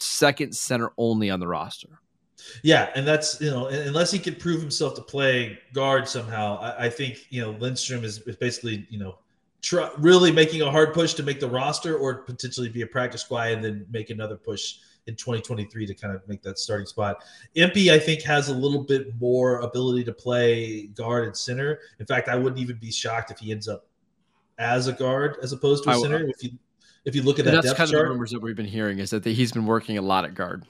second 0.00 0.54
center 0.54 0.92
only 0.98 1.30
on 1.30 1.40
the 1.40 1.46
roster. 1.46 2.00
Yeah, 2.62 2.90
and 2.94 3.06
that's 3.06 3.40
you 3.40 3.50
know 3.50 3.66
unless 3.66 4.10
he 4.10 4.18
can 4.18 4.34
prove 4.34 4.60
himself 4.60 4.94
to 4.96 5.02
play 5.02 5.58
guard 5.72 6.08
somehow, 6.08 6.58
I, 6.58 6.86
I 6.86 6.90
think 6.90 7.26
you 7.30 7.40
know 7.40 7.52
Lindstrom 7.52 8.04
is, 8.04 8.18
is 8.22 8.36
basically 8.36 8.86
you 8.90 8.98
know 8.98 9.18
try, 9.60 9.90
really 9.98 10.32
making 10.32 10.62
a 10.62 10.70
hard 10.70 10.92
push 10.92 11.14
to 11.14 11.22
make 11.22 11.40
the 11.40 11.48
roster 11.48 11.96
or 11.96 12.16
potentially 12.22 12.68
be 12.68 12.82
a 12.82 12.86
practice 12.86 13.22
squad 13.22 13.52
and 13.52 13.64
then 13.64 13.86
make 13.90 14.10
another 14.10 14.36
push 14.36 14.78
in 15.06 15.16
2023 15.16 15.86
to 15.86 15.94
kind 15.94 16.14
of 16.14 16.26
make 16.28 16.42
that 16.42 16.58
starting 16.58 16.86
spot. 16.86 17.24
Empey, 17.56 17.90
I 17.90 17.98
think, 17.98 18.22
has 18.22 18.48
a 18.48 18.54
little 18.54 18.84
bit 18.84 19.18
more 19.20 19.58
ability 19.60 20.04
to 20.04 20.12
play 20.12 20.86
guard 20.88 21.24
and 21.26 21.36
center. 21.36 21.80
In 21.98 22.06
fact, 22.06 22.28
I 22.28 22.36
wouldn't 22.36 22.60
even 22.60 22.78
be 22.80 22.90
shocked 22.92 23.30
if 23.30 23.38
he 23.38 23.50
ends 23.50 23.68
up 23.68 23.86
as 24.58 24.86
a 24.86 24.92
guard 24.92 25.38
as 25.42 25.52
opposed 25.52 25.84
to 25.84 25.90
a 25.90 25.94
center. 25.96 26.24
If 26.28 26.42
you 26.44 26.50
if 27.04 27.16
you 27.16 27.22
look 27.22 27.38
at 27.38 27.44
that, 27.46 27.62
that's 27.62 27.74
kind 27.74 27.90
chart. 27.90 28.02
of 28.02 28.08
the 28.08 28.12
rumors 28.12 28.30
that 28.30 28.40
we've 28.40 28.54
been 28.54 28.64
hearing 28.64 29.00
is 29.00 29.10
that 29.10 29.24
he's 29.24 29.50
been 29.50 29.66
working 29.66 29.98
a 29.98 30.02
lot 30.02 30.24
at 30.24 30.34
guard 30.34 30.64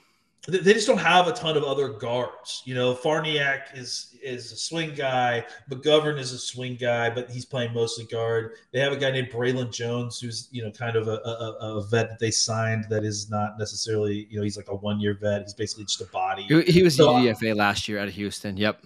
they 0.49 0.73
just 0.73 0.89
don't 0.89 0.99
have 0.99 1.29
a 1.29 1.33
ton 1.33 1.57
of 1.57 1.63
other 1.63 1.89
guards. 1.89 2.63
You 2.65 2.75
know, 2.75 2.95
Farniok 2.95 3.77
is 3.77 4.17
is 4.23 4.51
a 4.51 4.57
swing 4.57 4.93
guy. 4.93 5.47
McGovern 5.71 6.19
is 6.19 6.33
a 6.33 6.39
swing 6.39 6.75
guy, 6.75 7.11
but 7.11 7.31
he's 7.31 7.45
playing 7.45 7.73
mostly 7.73 8.07
guard. 8.07 8.55
They 8.73 8.81
have 8.81 8.93
a 8.93 8.97
guy 8.97 9.13
named 9.13 9.31
Braylon 9.31 9.73
Jones, 9.73 10.19
who's 10.19 10.49
you 10.51 10.65
know 10.65 10.73
kind 10.73 10.97
of 10.97 11.07
a, 11.07 11.21
a, 11.25 11.77
a 11.79 11.83
vet 11.85 12.09
that 12.09 12.19
they 12.19 12.33
signed 12.33 12.87
that 12.91 13.05
is 13.05 13.31
not 13.31 13.57
necessarily 13.57 14.27
you 14.31 14.39
know 14.39 14.43
he's 14.43 14.57
like 14.57 14.69
a 14.69 14.75
one 14.75 14.99
year 14.99 15.15
vet. 15.15 15.43
He's 15.43 15.55
basically 15.55 15.85
just 15.85 16.01
a 16.01 16.07
body. 16.07 16.43
He 16.43 16.83
was 16.83 16.97
so, 16.97 17.13
UDFA 17.15 17.55
last 17.55 17.87
year 17.87 18.01
out 18.01 18.09
of 18.09 18.15
Houston. 18.15 18.57
Yep. 18.57 18.85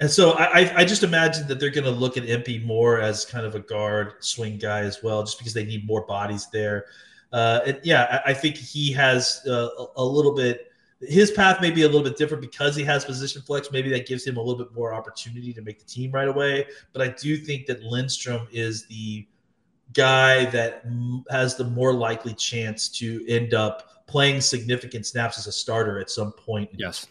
And 0.00 0.10
so 0.10 0.32
I, 0.32 0.72
I 0.76 0.84
just 0.84 1.02
imagine 1.02 1.48
that 1.48 1.58
they're 1.58 1.70
going 1.70 1.84
to 1.84 1.90
look 1.90 2.16
at 2.16 2.28
Empey 2.28 2.60
more 2.60 3.00
as 3.00 3.24
kind 3.24 3.44
of 3.44 3.56
a 3.56 3.60
guard 3.60 4.14
swing 4.20 4.56
guy 4.56 4.80
as 4.80 5.02
well, 5.02 5.24
just 5.24 5.38
because 5.38 5.52
they 5.52 5.64
need 5.64 5.86
more 5.86 6.02
bodies 6.06 6.46
there. 6.52 6.86
Uh, 7.32 7.60
and 7.66 7.80
yeah, 7.82 8.22
I, 8.24 8.30
I 8.30 8.34
think 8.34 8.54
he 8.54 8.92
has 8.92 9.42
uh, 9.48 9.68
a 9.96 10.04
little 10.04 10.34
bit 10.34 10.67
his 11.00 11.30
path 11.30 11.60
may 11.60 11.70
be 11.70 11.82
a 11.82 11.86
little 11.86 12.02
bit 12.02 12.16
different 12.16 12.40
because 12.40 12.74
he 12.74 12.82
has 12.84 13.04
position 13.04 13.42
flex. 13.42 13.70
Maybe 13.70 13.88
that 13.90 14.06
gives 14.06 14.26
him 14.26 14.36
a 14.36 14.40
little 14.40 14.64
bit 14.64 14.74
more 14.74 14.92
opportunity 14.92 15.52
to 15.52 15.62
make 15.62 15.78
the 15.78 15.84
team 15.84 16.10
right 16.10 16.28
away. 16.28 16.66
But 16.92 17.02
I 17.02 17.08
do 17.08 17.36
think 17.36 17.66
that 17.66 17.82
Lindstrom 17.82 18.48
is 18.50 18.86
the 18.86 19.26
guy 19.92 20.46
that 20.46 20.84
has 21.30 21.56
the 21.56 21.64
more 21.64 21.92
likely 21.92 22.34
chance 22.34 22.88
to 22.88 23.24
end 23.28 23.54
up 23.54 24.06
playing 24.06 24.40
significant 24.40 25.06
snaps 25.06 25.38
as 25.38 25.46
a 25.46 25.52
starter 25.52 26.00
at 26.00 26.10
some 26.10 26.32
point. 26.32 26.70
yes. 26.76 27.06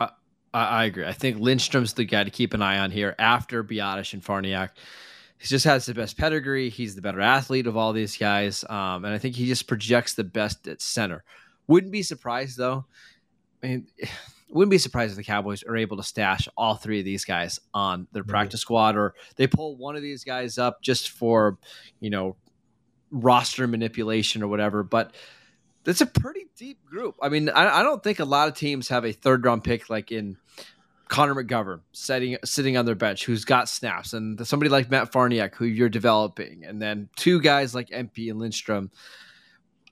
I, 0.00 0.08
I, 0.52 0.84
agree. 0.84 1.04
I 1.04 1.12
think 1.12 1.38
Lindstrom's 1.38 1.94
the 1.94 2.04
guy 2.04 2.22
to 2.22 2.30
keep 2.30 2.54
an 2.54 2.62
eye 2.62 2.78
on 2.78 2.92
here 2.92 3.16
after 3.18 3.64
Biadasz 3.64 4.12
and 4.12 4.24
Farniok. 4.24 4.70
He 5.36 5.48
just 5.48 5.64
has 5.64 5.84
the 5.84 5.94
best 5.94 6.16
pedigree. 6.16 6.70
He's 6.70 6.94
the 6.94 7.02
better 7.02 7.20
athlete 7.20 7.66
of 7.66 7.76
all 7.76 7.92
these 7.92 8.16
guys. 8.16 8.64
Um, 8.70 9.04
and 9.04 9.12
I 9.12 9.18
think 9.18 9.34
he 9.34 9.46
just 9.46 9.66
projects 9.66 10.14
the 10.14 10.22
best 10.22 10.68
at 10.68 10.80
center. 10.80 11.24
Wouldn't 11.66 11.92
be 11.92 12.02
surprised 12.02 12.56
though. 12.58 12.86
I 13.62 13.66
mean, 13.66 13.86
wouldn't 14.50 14.70
be 14.70 14.78
surprised 14.78 15.12
if 15.12 15.16
the 15.16 15.24
Cowboys 15.24 15.64
are 15.64 15.76
able 15.76 15.96
to 15.96 16.02
stash 16.04 16.48
all 16.56 16.76
three 16.76 17.00
of 17.00 17.04
these 17.04 17.24
guys 17.24 17.58
on 17.72 18.06
their 18.12 18.22
practice 18.22 18.60
squad, 18.60 18.96
or 18.96 19.14
they 19.36 19.48
pull 19.48 19.76
one 19.76 19.96
of 19.96 20.02
these 20.02 20.22
guys 20.22 20.58
up 20.58 20.80
just 20.80 21.10
for, 21.10 21.58
you 21.98 22.10
know, 22.10 22.36
roster 23.10 23.66
manipulation 23.66 24.42
or 24.42 24.48
whatever, 24.48 24.82
but 24.84 25.14
it's 25.86 26.00
a 26.00 26.06
pretty 26.06 26.46
deep 26.56 26.84
group. 26.84 27.16
I 27.20 27.28
mean, 27.28 27.48
I, 27.48 27.80
I 27.80 27.82
don't 27.82 28.02
think 28.02 28.18
a 28.20 28.24
lot 28.24 28.48
of 28.48 28.54
teams 28.54 28.88
have 28.88 29.04
a 29.04 29.12
third 29.12 29.44
round 29.44 29.64
pick 29.64 29.90
like 29.90 30.12
in 30.12 30.36
Connor 31.08 31.34
McGovern 31.34 31.80
sitting 31.92 32.36
sitting 32.44 32.76
on 32.76 32.86
their 32.86 32.94
bench 32.94 33.24
who's 33.24 33.44
got 33.44 33.68
snaps, 33.68 34.12
and 34.12 34.44
somebody 34.46 34.70
like 34.70 34.90
Matt 34.90 35.12
Farniok 35.12 35.54
who 35.54 35.64
you're 35.64 35.88
developing, 35.88 36.64
and 36.64 36.80
then 36.80 37.08
two 37.16 37.40
guys 37.40 37.74
like 37.74 37.88
Empey 37.92 38.30
and 38.30 38.38
Lindstrom. 38.38 38.90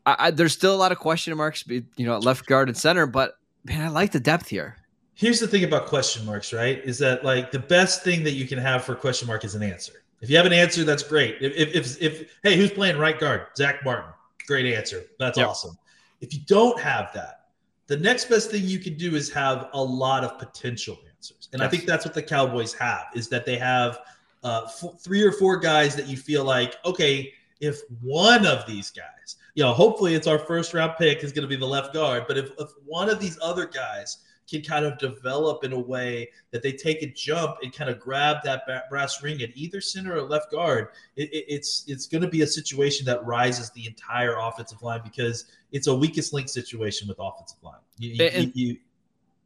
I, 0.06 0.16
I, 0.18 0.30
there's 0.30 0.52
still 0.52 0.74
a 0.74 0.76
lot 0.76 0.92
of 0.92 0.98
question 0.98 1.36
marks, 1.36 1.64
you 1.66 1.84
know, 1.98 2.16
at 2.16 2.24
left 2.24 2.46
guard 2.46 2.68
and 2.68 2.76
center, 2.76 3.06
but 3.06 3.38
man, 3.64 3.82
I 3.82 3.88
like 3.88 4.12
the 4.12 4.20
depth 4.20 4.48
here. 4.48 4.76
Here's 5.14 5.40
the 5.40 5.46
thing 5.46 5.64
about 5.64 5.86
question 5.86 6.24
marks, 6.24 6.52
right? 6.52 6.78
Is 6.84 6.98
that 6.98 7.24
like 7.24 7.50
the 7.50 7.58
best 7.58 8.02
thing 8.02 8.24
that 8.24 8.32
you 8.32 8.46
can 8.46 8.58
have 8.58 8.84
for 8.84 8.92
a 8.92 8.96
question 8.96 9.28
mark 9.28 9.44
is 9.44 9.54
an 9.54 9.62
answer. 9.62 10.02
If 10.20 10.30
you 10.30 10.36
have 10.36 10.46
an 10.46 10.52
answer, 10.52 10.84
that's 10.84 11.02
great. 11.02 11.36
If 11.40 11.52
if 11.54 11.74
if, 11.74 12.02
if 12.02 12.38
hey, 12.42 12.56
who's 12.56 12.70
playing 12.70 12.96
right 12.98 13.18
guard? 13.18 13.48
Zach 13.56 13.84
Martin. 13.84 14.10
Great 14.46 14.72
answer. 14.72 15.04
That's 15.18 15.38
yep. 15.38 15.48
awesome. 15.48 15.76
If 16.20 16.32
you 16.32 16.40
don't 16.46 16.80
have 16.80 17.12
that, 17.14 17.46
the 17.88 17.96
next 17.96 18.26
best 18.26 18.50
thing 18.50 18.64
you 18.64 18.78
can 18.78 18.96
do 18.96 19.14
is 19.14 19.30
have 19.32 19.68
a 19.74 19.82
lot 19.82 20.24
of 20.24 20.38
potential 20.38 20.98
answers. 21.08 21.48
And 21.52 21.60
yes. 21.60 21.66
I 21.66 21.70
think 21.70 21.86
that's 21.86 22.04
what 22.04 22.14
the 22.14 22.22
Cowboys 22.22 22.72
have 22.74 23.06
is 23.14 23.28
that 23.28 23.44
they 23.44 23.58
have 23.58 23.98
uh, 24.44 24.62
f- 24.64 25.00
three 25.00 25.22
or 25.22 25.32
four 25.32 25.56
guys 25.56 25.94
that 25.96 26.06
you 26.06 26.16
feel 26.16 26.44
like, 26.44 26.76
okay, 26.84 27.32
if 27.60 27.80
one 28.00 28.46
of 28.46 28.66
these 28.66 28.90
guys, 28.90 29.36
you 29.54 29.62
know, 29.62 29.72
hopefully 29.72 30.14
it's 30.14 30.26
our 30.26 30.38
first 30.38 30.72
round 30.74 30.94
pick 30.98 31.22
is 31.22 31.32
going 31.32 31.42
to 31.42 31.48
be 31.48 31.56
the 31.56 31.66
left 31.66 31.92
guard, 31.92 32.24
but 32.26 32.38
if, 32.38 32.50
if 32.58 32.70
one 32.84 33.10
of 33.10 33.20
these 33.20 33.38
other 33.42 33.66
guys 33.66 34.18
can 34.48 34.62
kind 34.62 34.84
of 34.84 34.98
develop 34.98 35.64
in 35.64 35.72
a 35.72 35.78
way 35.78 36.28
that 36.50 36.62
they 36.62 36.72
take 36.72 37.02
a 37.02 37.06
jump 37.06 37.56
and 37.62 37.72
kind 37.72 37.88
of 37.88 37.98
grab 37.98 38.38
that 38.44 38.64
brass 38.90 39.22
ring 39.22 39.40
at 39.42 39.50
either 39.54 39.80
center 39.80 40.16
or 40.16 40.22
left 40.22 40.50
guard, 40.50 40.88
it, 41.16 41.32
it, 41.32 41.44
it's 41.48 41.84
it's 41.86 42.06
going 42.06 42.22
to 42.22 42.28
be 42.28 42.42
a 42.42 42.46
situation 42.46 43.06
that 43.06 43.24
rises 43.24 43.70
the 43.70 43.86
entire 43.86 44.36
offensive 44.38 44.82
line 44.82 45.00
because 45.04 45.46
it's 45.70 45.86
a 45.86 45.94
weakest 45.94 46.32
link 46.32 46.48
situation 46.48 47.08
with 47.08 47.18
offensive 47.20 47.58
line. 47.62 47.80
You, 47.98 48.24
and, 48.24 48.52
you, 48.54 48.68
you, 48.68 48.76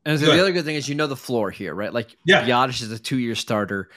and 0.05 0.19
so 0.19 0.27
the 0.27 0.41
other 0.41 0.53
good 0.53 0.65
thing 0.65 0.77
is 0.77 0.89
you 0.89 0.95
know 0.95 1.07
the 1.07 1.17
floor 1.17 1.51
here, 1.51 1.75
right? 1.75 1.93
Like 1.93 2.17
yeah. 2.25 2.47
Biadasz 2.47 2.83
is 2.83 2.91
a 2.91 2.99
two 2.99 3.19
year 3.19 3.35
starter. 3.35 3.91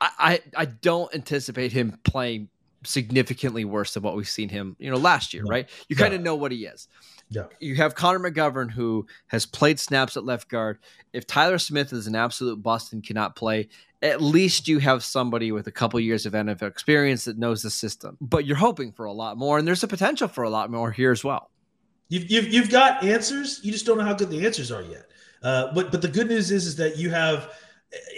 I, 0.00 0.10
I 0.18 0.40
I 0.56 0.64
don't 0.66 1.12
anticipate 1.14 1.72
him 1.72 1.98
playing 2.04 2.48
significantly 2.84 3.64
worse 3.64 3.94
than 3.94 4.02
what 4.02 4.16
we've 4.16 4.28
seen 4.28 4.48
him, 4.48 4.76
you 4.78 4.90
know, 4.90 4.96
last 4.96 5.34
year, 5.34 5.42
no. 5.44 5.50
right? 5.50 5.68
You 5.88 5.96
kind 5.96 6.14
of 6.14 6.20
know 6.20 6.34
what 6.34 6.52
he 6.52 6.64
is. 6.66 6.88
Yeah. 7.28 7.44
You 7.60 7.76
have 7.76 7.94
Connor 7.94 8.18
McGovern 8.18 8.70
who 8.70 9.06
has 9.28 9.46
played 9.46 9.80
snaps 9.80 10.16
at 10.16 10.24
left 10.24 10.48
guard. 10.48 10.78
If 11.12 11.26
Tyler 11.26 11.58
Smith 11.58 11.92
is 11.92 12.06
an 12.06 12.14
absolute 12.14 12.62
bust 12.62 12.92
and 12.92 13.02
cannot 13.02 13.36
play, 13.36 13.68
at 14.02 14.20
least 14.20 14.68
you 14.68 14.80
have 14.80 15.02
somebody 15.02 15.52
with 15.52 15.66
a 15.66 15.72
couple 15.72 15.98
years 16.00 16.26
of 16.26 16.34
NFL 16.34 16.68
experience 16.68 17.24
that 17.24 17.38
knows 17.38 17.62
the 17.62 17.70
system. 17.70 18.18
But 18.20 18.44
you're 18.44 18.56
hoping 18.56 18.92
for 18.92 19.06
a 19.06 19.12
lot 19.12 19.38
more, 19.38 19.58
and 19.58 19.66
there's 19.66 19.82
a 19.82 19.88
potential 19.88 20.28
for 20.28 20.44
a 20.44 20.50
lot 20.50 20.70
more 20.70 20.90
here 20.90 21.12
as 21.12 21.24
well. 21.24 21.50
You've, 22.08 22.30
you've, 22.30 22.52
you've 22.52 22.70
got 22.70 23.02
answers. 23.02 23.60
You 23.62 23.72
just 23.72 23.86
don't 23.86 23.96
know 23.96 24.04
how 24.04 24.14
good 24.14 24.28
the 24.28 24.44
answers 24.44 24.70
are 24.70 24.82
yet. 24.82 25.06
Uh, 25.42 25.72
but 25.74 25.90
but 25.90 26.02
the 26.02 26.08
good 26.08 26.28
news 26.28 26.50
is 26.50 26.66
is 26.66 26.76
that 26.76 26.96
you 26.96 27.10
have 27.10 27.52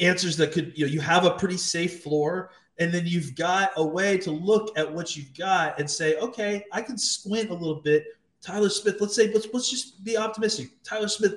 answers 0.00 0.37
that 0.37 0.53
could 0.53 0.72
you 0.77 0.87
know 0.87 0.92
you 0.92 1.00
have 1.00 1.24
a 1.24 1.31
pretty 1.31 1.57
safe 1.57 2.03
floor 2.03 2.50
and 2.79 2.93
then 2.93 3.07
you've 3.07 3.35
got 3.37 3.71
a 3.77 3.85
way 3.85 4.19
to 4.19 4.31
look 4.31 4.77
at 4.77 4.91
what 4.91 5.17
you've 5.17 5.33
got 5.37 5.79
and 5.79 5.89
say 5.89 6.17
okay 6.17 6.65
i 6.73 6.83
can 6.83 6.99
squint 6.99 7.51
a 7.51 7.55
little 7.55 7.81
bit 7.81 8.07
Tyler 8.45 8.69
Smith, 8.69 8.97
let's 9.01 9.17
say, 9.17 9.33
let's, 9.33 9.49
let's 9.53 9.71
just 9.71 10.05
be 10.05 10.19
optimistic. 10.19 10.71
Tyler 10.83 11.09
Smith 11.09 11.35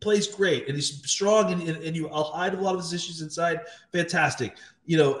plays 0.00 0.28
great 0.28 0.68
and 0.68 0.76
he's 0.76 1.02
strong 1.10 1.52
and, 1.52 1.60
and, 1.62 1.82
and 1.82 1.96
you 1.96 2.08
I'll 2.10 2.22
hide 2.22 2.54
a 2.54 2.60
lot 2.60 2.74
of 2.74 2.80
his 2.80 2.92
issues 2.92 3.20
inside. 3.20 3.62
Fantastic. 3.92 4.56
You 4.86 4.98
know, 4.98 5.14
uh, 5.14 5.16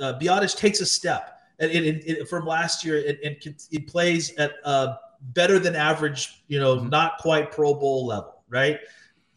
uh, 0.00 0.02
uh 0.02 0.18
Biadasz 0.18 0.56
takes 0.56 0.80
a 0.80 0.86
step 0.86 1.40
and, 1.58 1.70
and, 1.70 2.26
from 2.28 2.46
last 2.46 2.82
year 2.84 3.04
and, 3.06 3.18
and 3.22 3.56
he 3.70 3.78
plays 3.78 4.34
at 4.36 4.52
uh, 4.64 4.94
better 5.34 5.58
than 5.58 5.76
average, 5.76 6.42
you 6.48 6.58
know, 6.58 6.76
mm-hmm. 6.76 6.88
not 6.88 7.18
quite 7.18 7.52
Pro 7.52 7.74
Bowl 7.74 8.06
level, 8.06 8.42
right? 8.48 8.80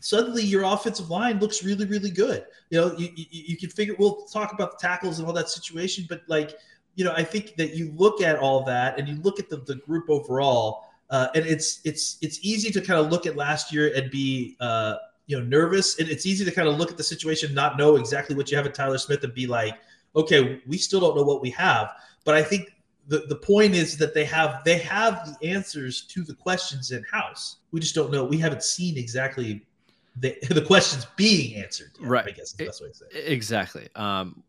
Suddenly 0.02 0.44
your 0.44 0.64
offensive 0.64 1.10
line 1.10 1.40
looks 1.40 1.64
really, 1.64 1.86
really 1.86 2.12
good. 2.12 2.46
You 2.70 2.82
know, 2.82 2.98
you, 2.98 3.10
you, 3.16 3.26
you 3.32 3.58
can 3.58 3.70
figure, 3.70 3.96
we'll 3.98 4.26
talk 4.26 4.52
about 4.52 4.72
the 4.72 4.78
tackles 4.86 5.20
and 5.20 5.28
all 5.28 5.34
that 5.34 5.50
situation, 5.50 6.06
but 6.10 6.24
like, 6.28 6.56
you 6.96 7.06
know, 7.06 7.14
I 7.16 7.24
think 7.24 7.56
that 7.56 7.74
you 7.74 7.94
look 7.96 8.22
at 8.22 8.38
all 8.38 8.64
that 8.66 9.00
and 9.00 9.08
you 9.08 9.16
look 9.22 9.40
at 9.40 9.50
the, 9.50 9.58
the 9.58 9.76
group 9.76 10.10
overall 10.10 10.92
uh, 11.12 11.28
and 11.36 11.46
it's 11.46 11.82
it's 11.84 12.18
it's 12.22 12.40
easy 12.42 12.72
to 12.72 12.82
kind 12.82 12.98
of 13.00 13.12
look 13.12 13.26
at 13.26 13.36
last 13.36 13.72
year 13.72 13.94
and 13.94 14.10
be 14.10 14.56
uh, 14.62 14.96
you 15.28 15.38
know 15.38 15.46
nervous. 15.46 16.00
And 16.00 16.10
it's 16.10 16.26
easy 16.26 16.46
to 16.46 16.52
kind 16.52 16.70
of 16.70 16.78
look 16.78 16.90
at 16.90 16.98
the 16.98 17.04
situation, 17.04 17.54
not 17.54 17.78
know 17.78 17.98
exactly 17.98 18.36
what 18.36 18.50
you 18.50 18.58
have 18.58 18.66
at 18.66 18.74
Tyler 18.74 18.98
Smith, 18.98 19.24
and 19.24 19.34
be 19.34 19.46
like, 19.46 19.78
okay, 20.16 20.62
we 20.66 20.78
still 20.78 21.02
don't 21.02 21.16
know 21.18 21.24
what 21.24 21.42
we 21.42 21.50
have. 21.52 21.92
But 22.24 22.36
I 22.36 22.44
think 22.44 22.74
the, 23.08 23.26
the 23.28 23.36
point 23.36 23.76
is 23.76 23.98
that 23.98 24.14
they 24.14 24.24
have 24.24 24.64
they 24.64 24.78
have 24.78 25.38
the 25.42 25.50
answers 25.50 26.04
to 26.04 26.24
the 26.24 26.34
questions 26.34 26.92
in 26.92 27.04
house. 27.12 27.58
We 27.72 27.82
just 27.82 27.94
don't 27.94 28.10
know. 28.10 28.24
We 28.24 28.38
haven't 28.38 28.64
seen 28.64 28.98
exactly 28.98 29.66
the, 30.16 30.38
the 30.50 30.62
questions 30.62 31.06
being 31.16 31.56
answered. 31.56 31.92
Yet, 32.00 32.10
right. 32.10 32.28
I 32.28 32.32
guess 32.32 32.48
is 32.48 32.54
the 32.54 32.66
best 32.66 32.82
way 32.82 32.90
to 32.90 32.94
say. 32.94 33.06
It. 33.12 33.32
Exactly. 33.32 33.88
Um, 33.96 34.44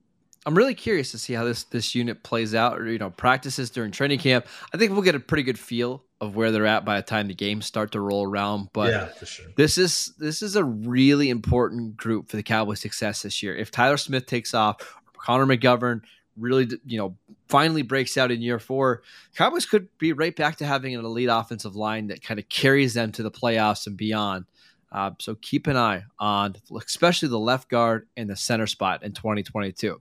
I'm 0.45 0.57
really 0.57 0.75
curious 0.75 1.13
to 1.13 1.19
see 1.19 1.35
how 1.35 1.45
this 1.45 1.65
this 1.65 1.95
unit 1.95 2.25
plays 2.25 2.55
out, 2.55 2.81
or 2.81 2.91
you 2.91 2.99
know, 2.99 3.11
practices 3.11 3.71
during 3.71 3.93
training 3.93 4.19
camp. 4.19 4.47
I 4.75 4.77
think 4.77 4.93
we'll 4.93 5.03
get 5.03 5.15
a 5.15 5.21
pretty 5.21 5.45
good 5.45 5.59
feel 5.59 6.03
of 6.21 6.35
where 6.35 6.51
they're 6.51 6.67
at 6.67 6.85
by 6.85 6.97
the 6.97 7.03
time 7.03 7.29
the 7.29 7.35
games 7.35 7.67
start 7.67 7.93
to 7.93 8.01
roll 8.01 8.25
around. 8.25 8.71
But 8.73 8.91
yeah, 8.91 9.07
for 9.07 9.27
sure. 9.27 9.47
this 9.57 9.79
is 9.79 10.13
this 10.19 10.43
is 10.43 10.57
a 10.57 10.65
really 10.65 11.31
important 11.31 11.97
group 11.97 12.29
for 12.29 12.37
the 12.37 12.43
Cowboys' 12.43 12.81
success 12.81 13.23
this 13.23 13.41
year. 13.41 13.57
If 13.57 13.71
Tyler 13.71 13.97
Smith 13.97 14.27
takes 14.27 14.53
off, 14.53 14.97
Connor 15.17 15.47
McGovern 15.47 16.01
really, 16.37 16.69
you 16.85 16.99
know, 16.99 17.17
finally 17.49 17.83
breaks 17.83 18.17
out 18.17 18.31
in 18.31 18.43
year 18.43 18.59
four, 18.59 19.03
Cowboys 19.37 19.67
could 19.67 19.89
be 19.99 20.13
right 20.13 20.35
back 20.35 20.57
to 20.57 20.67
having 20.67 20.95
an 20.95 21.05
elite 21.05 21.29
offensive 21.31 21.77
line 21.77 22.09
that 22.09 22.23
kind 22.23 22.41
of 22.41 22.49
carries 22.49 22.95
them 22.95 23.13
to 23.13 23.23
the 23.23 23.31
playoffs 23.31 23.87
and 23.87 23.97
beyond. 23.97 24.47
Uh, 24.93 25.11
so 25.19 25.35
keep 25.37 25.67
an 25.67 25.77
eye 25.77 26.05
on, 26.19 26.55
especially 26.77 27.29
the 27.29 27.39
left 27.39 27.69
guard 27.69 28.07
and 28.17 28.29
the 28.29 28.37
center 28.37 28.67
spot 28.67 29.03
in 29.03 29.13
2022. 29.13 30.01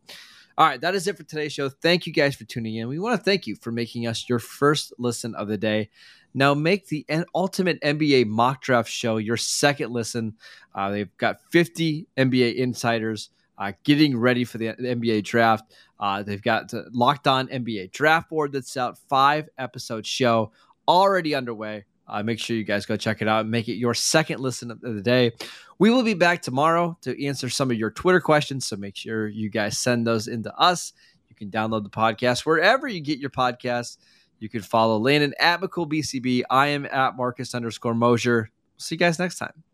All 0.57 0.67
right, 0.67 0.81
that 0.81 0.93
is 0.93 1.07
it 1.07 1.17
for 1.17 1.23
today's 1.23 1.53
show. 1.53 1.69
Thank 1.69 2.05
you 2.05 2.13
guys 2.13 2.35
for 2.35 2.43
tuning 2.43 2.75
in. 2.75 2.89
We 2.89 2.99
want 2.99 3.17
to 3.17 3.23
thank 3.23 3.47
you 3.47 3.55
for 3.55 3.71
making 3.71 4.05
us 4.05 4.27
your 4.27 4.39
first 4.39 4.93
listen 4.99 5.33
of 5.35 5.47
the 5.47 5.57
day. 5.57 5.89
Now 6.33 6.53
make 6.53 6.87
the 6.87 7.05
Ultimate 7.33 7.81
NBA 7.81 8.27
Mock 8.27 8.61
Draft 8.61 8.89
Show 8.89 9.17
your 9.17 9.37
second 9.37 9.91
listen. 9.91 10.35
Uh, 10.75 10.91
they've 10.91 11.17
got 11.17 11.41
50 11.51 12.07
NBA 12.17 12.55
insiders 12.55 13.29
uh, 13.57 13.73
getting 13.83 14.17
ready 14.17 14.43
for 14.43 14.57
the 14.57 14.73
NBA 14.73 15.23
draft. 15.23 15.73
Uh, 15.99 16.23
they've 16.23 16.41
got 16.41 16.73
Locked 16.91 17.27
On 17.27 17.47
NBA 17.47 17.91
Draft 17.91 18.29
Board 18.29 18.51
that's 18.51 18.75
out, 18.75 18.97
five 18.97 19.49
episode 19.57 20.05
show 20.05 20.51
already 20.87 21.35
underway. 21.35 21.85
Uh, 22.11 22.21
make 22.21 22.39
sure 22.39 22.57
you 22.57 22.65
guys 22.65 22.85
go 22.85 22.97
check 22.97 23.21
it 23.21 23.27
out 23.27 23.41
and 23.41 23.49
make 23.49 23.69
it 23.69 23.75
your 23.75 23.93
second 23.93 24.41
listen 24.41 24.69
of 24.69 24.81
the 24.81 25.01
day. 25.01 25.31
We 25.79 25.89
will 25.89 26.03
be 26.03 26.13
back 26.13 26.41
tomorrow 26.41 26.97
to 27.01 27.25
answer 27.25 27.49
some 27.49 27.71
of 27.71 27.77
your 27.77 27.89
Twitter 27.89 28.19
questions. 28.19 28.67
So 28.67 28.75
make 28.75 28.97
sure 28.97 29.27
you 29.27 29.49
guys 29.49 29.79
send 29.79 30.05
those 30.05 30.27
into 30.27 30.53
us. 30.57 30.91
You 31.29 31.35
can 31.35 31.49
download 31.49 31.83
the 31.83 31.89
podcast 31.89 32.45
wherever 32.45 32.87
you 32.87 32.99
get 32.99 33.19
your 33.19 33.29
podcasts. 33.29 33.97
You 34.39 34.49
can 34.49 34.61
follow 34.61 34.97
Landon 34.97 35.33
at 35.39 35.61
McCoolBCB. 35.61 36.43
I 36.49 36.67
am 36.67 36.85
at 36.85 37.15
Marcus 37.15 37.55
underscore 37.55 37.93
Mosher. 37.93 38.51
See 38.77 38.95
you 38.95 38.99
guys 38.99 39.17
next 39.17 39.37
time. 39.37 39.70